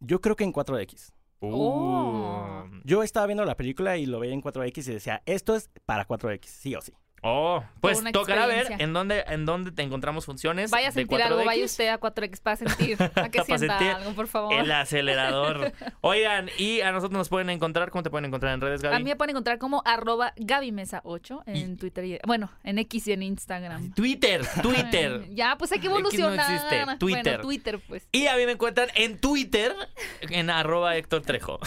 Yo 0.00 0.20
creo 0.20 0.36
que 0.36 0.44
en 0.44 0.52
4X. 0.52 1.12
Oh. 1.40 2.64
Uh. 2.66 2.80
Yo 2.84 3.02
estaba 3.02 3.26
viendo 3.26 3.44
la 3.44 3.56
película 3.56 3.96
y 3.96 4.06
lo 4.06 4.20
veía 4.20 4.34
en 4.34 4.42
4X 4.42 4.88
y 4.88 4.92
decía, 4.92 5.22
esto 5.26 5.56
es 5.56 5.70
para 5.86 6.06
4X, 6.06 6.44
sí 6.44 6.74
o 6.74 6.80
sí. 6.80 6.92
Oh, 7.26 7.64
pues 7.80 8.02
tocará 8.12 8.44
ver 8.44 8.66
en 8.78 8.92
dónde, 8.92 9.24
en 9.28 9.46
dónde 9.46 9.72
te 9.72 9.80
encontramos 9.80 10.26
funciones. 10.26 10.70
Vaya 10.70 10.88
a 10.88 10.90
de 10.90 11.00
sentir 11.00 11.22
algo, 11.22 11.40
4DX. 11.40 11.46
vaya 11.46 11.64
usted 11.64 11.88
a 11.88 11.98
4X 11.98 12.42
para 12.42 12.56
sentir. 12.56 12.98
A 13.14 13.30
que 13.30 13.42
sienta 13.44 13.78
sentir 13.78 13.88
algo, 13.88 14.12
por 14.12 14.28
favor. 14.28 14.52
El 14.52 14.70
acelerador. 14.70 15.72
Oigan, 16.02 16.50
y 16.58 16.82
a 16.82 16.92
nosotros 16.92 17.16
nos 17.16 17.30
pueden 17.30 17.48
encontrar. 17.48 17.90
¿Cómo 17.90 18.02
te 18.02 18.10
pueden 18.10 18.26
encontrar 18.26 18.52
en 18.52 18.60
redes, 18.60 18.82
Gaby? 18.82 18.96
A 18.96 18.98
mí 18.98 19.04
me 19.04 19.16
pueden 19.16 19.30
encontrar 19.30 19.58
como 19.58 19.82
arroba 19.86 20.34
Gaby 20.36 20.70
Mesa 20.72 21.00
8 21.02 21.44
en 21.46 21.78
Twitter. 21.78 22.04
Y, 22.04 22.18
bueno, 22.26 22.50
en 22.62 22.78
X 22.78 23.08
y 23.08 23.12
en 23.12 23.22
Instagram. 23.22 23.94
Twitter, 23.94 24.42
Twitter. 24.62 25.26
Ya, 25.30 25.56
pues 25.56 25.72
hay 25.72 25.78
que 25.78 25.86
X 25.86 25.92
no 25.92 25.98
evolucionar. 26.00 26.52
existe, 26.52 26.96
Twitter. 26.98 27.22
Bueno, 27.22 27.40
Twitter, 27.40 27.80
pues. 27.88 28.06
Y 28.12 28.26
a 28.26 28.36
mí 28.36 28.44
me 28.44 28.52
encuentran 28.52 28.88
en 28.96 29.18
Twitter, 29.18 29.74
en 30.20 30.50
arroba 30.50 30.94
Héctor 30.96 31.22
Trejo. 31.22 31.58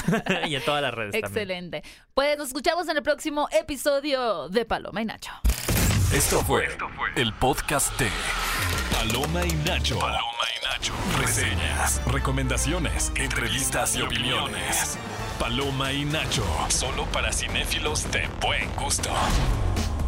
y 0.47 0.53
en 0.53 0.63
todas 0.63 0.83
las 0.83 0.93
redes 0.93 1.19
también. 1.19 1.81
Pues 2.17 2.35
nos 2.35 2.47
escuchamos 2.47 2.89
en 2.89 2.97
el 2.97 3.03
próximo 3.03 3.47
episodio 3.51 4.49
de 4.49 4.65
Paloma 4.65 5.03
y 5.03 5.05
Nacho. 5.05 5.29
Esto 6.11 6.39
fue 6.39 6.67
el 7.15 7.31
podcast 7.35 7.95
de 7.99 8.09
Paloma 8.91 9.45
y 9.45 9.51
Nacho. 9.51 9.99
Paloma 9.99 10.23
y 10.49 10.65
Nacho. 10.65 10.93
Reseñas, 11.19 12.01
recomendaciones, 12.07 13.11
entrevistas 13.13 13.95
y 13.97 14.01
opiniones. 14.01 14.97
Paloma 15.39 15.93
y 15.93 16.05
Nacho. 16.05 16.43
Solo 16.69 17.05
para 17.13 17.31
cinéfilos 17.31 18.11
de 18.11 18.27
buen 18.41 18.67
gusto. 18.75 19.11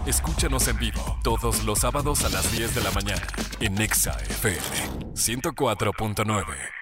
Escúchanos 0.08 0.67
en 0.67 0.80
vivo 0.80 1.19
todos 1.24 1.63
los 1.63 1.78
sábados 1.78 2.26
a 2.26 2.30
las 2.30 2.52
10 2.52 2.74
de 2.74 2.82
la 2.82 2.89
mañana 2.89 3.28
en 3.60 3.76
Nexa 3.76 4.17
FM 4.19 5.13
104.9. 5.13 6.78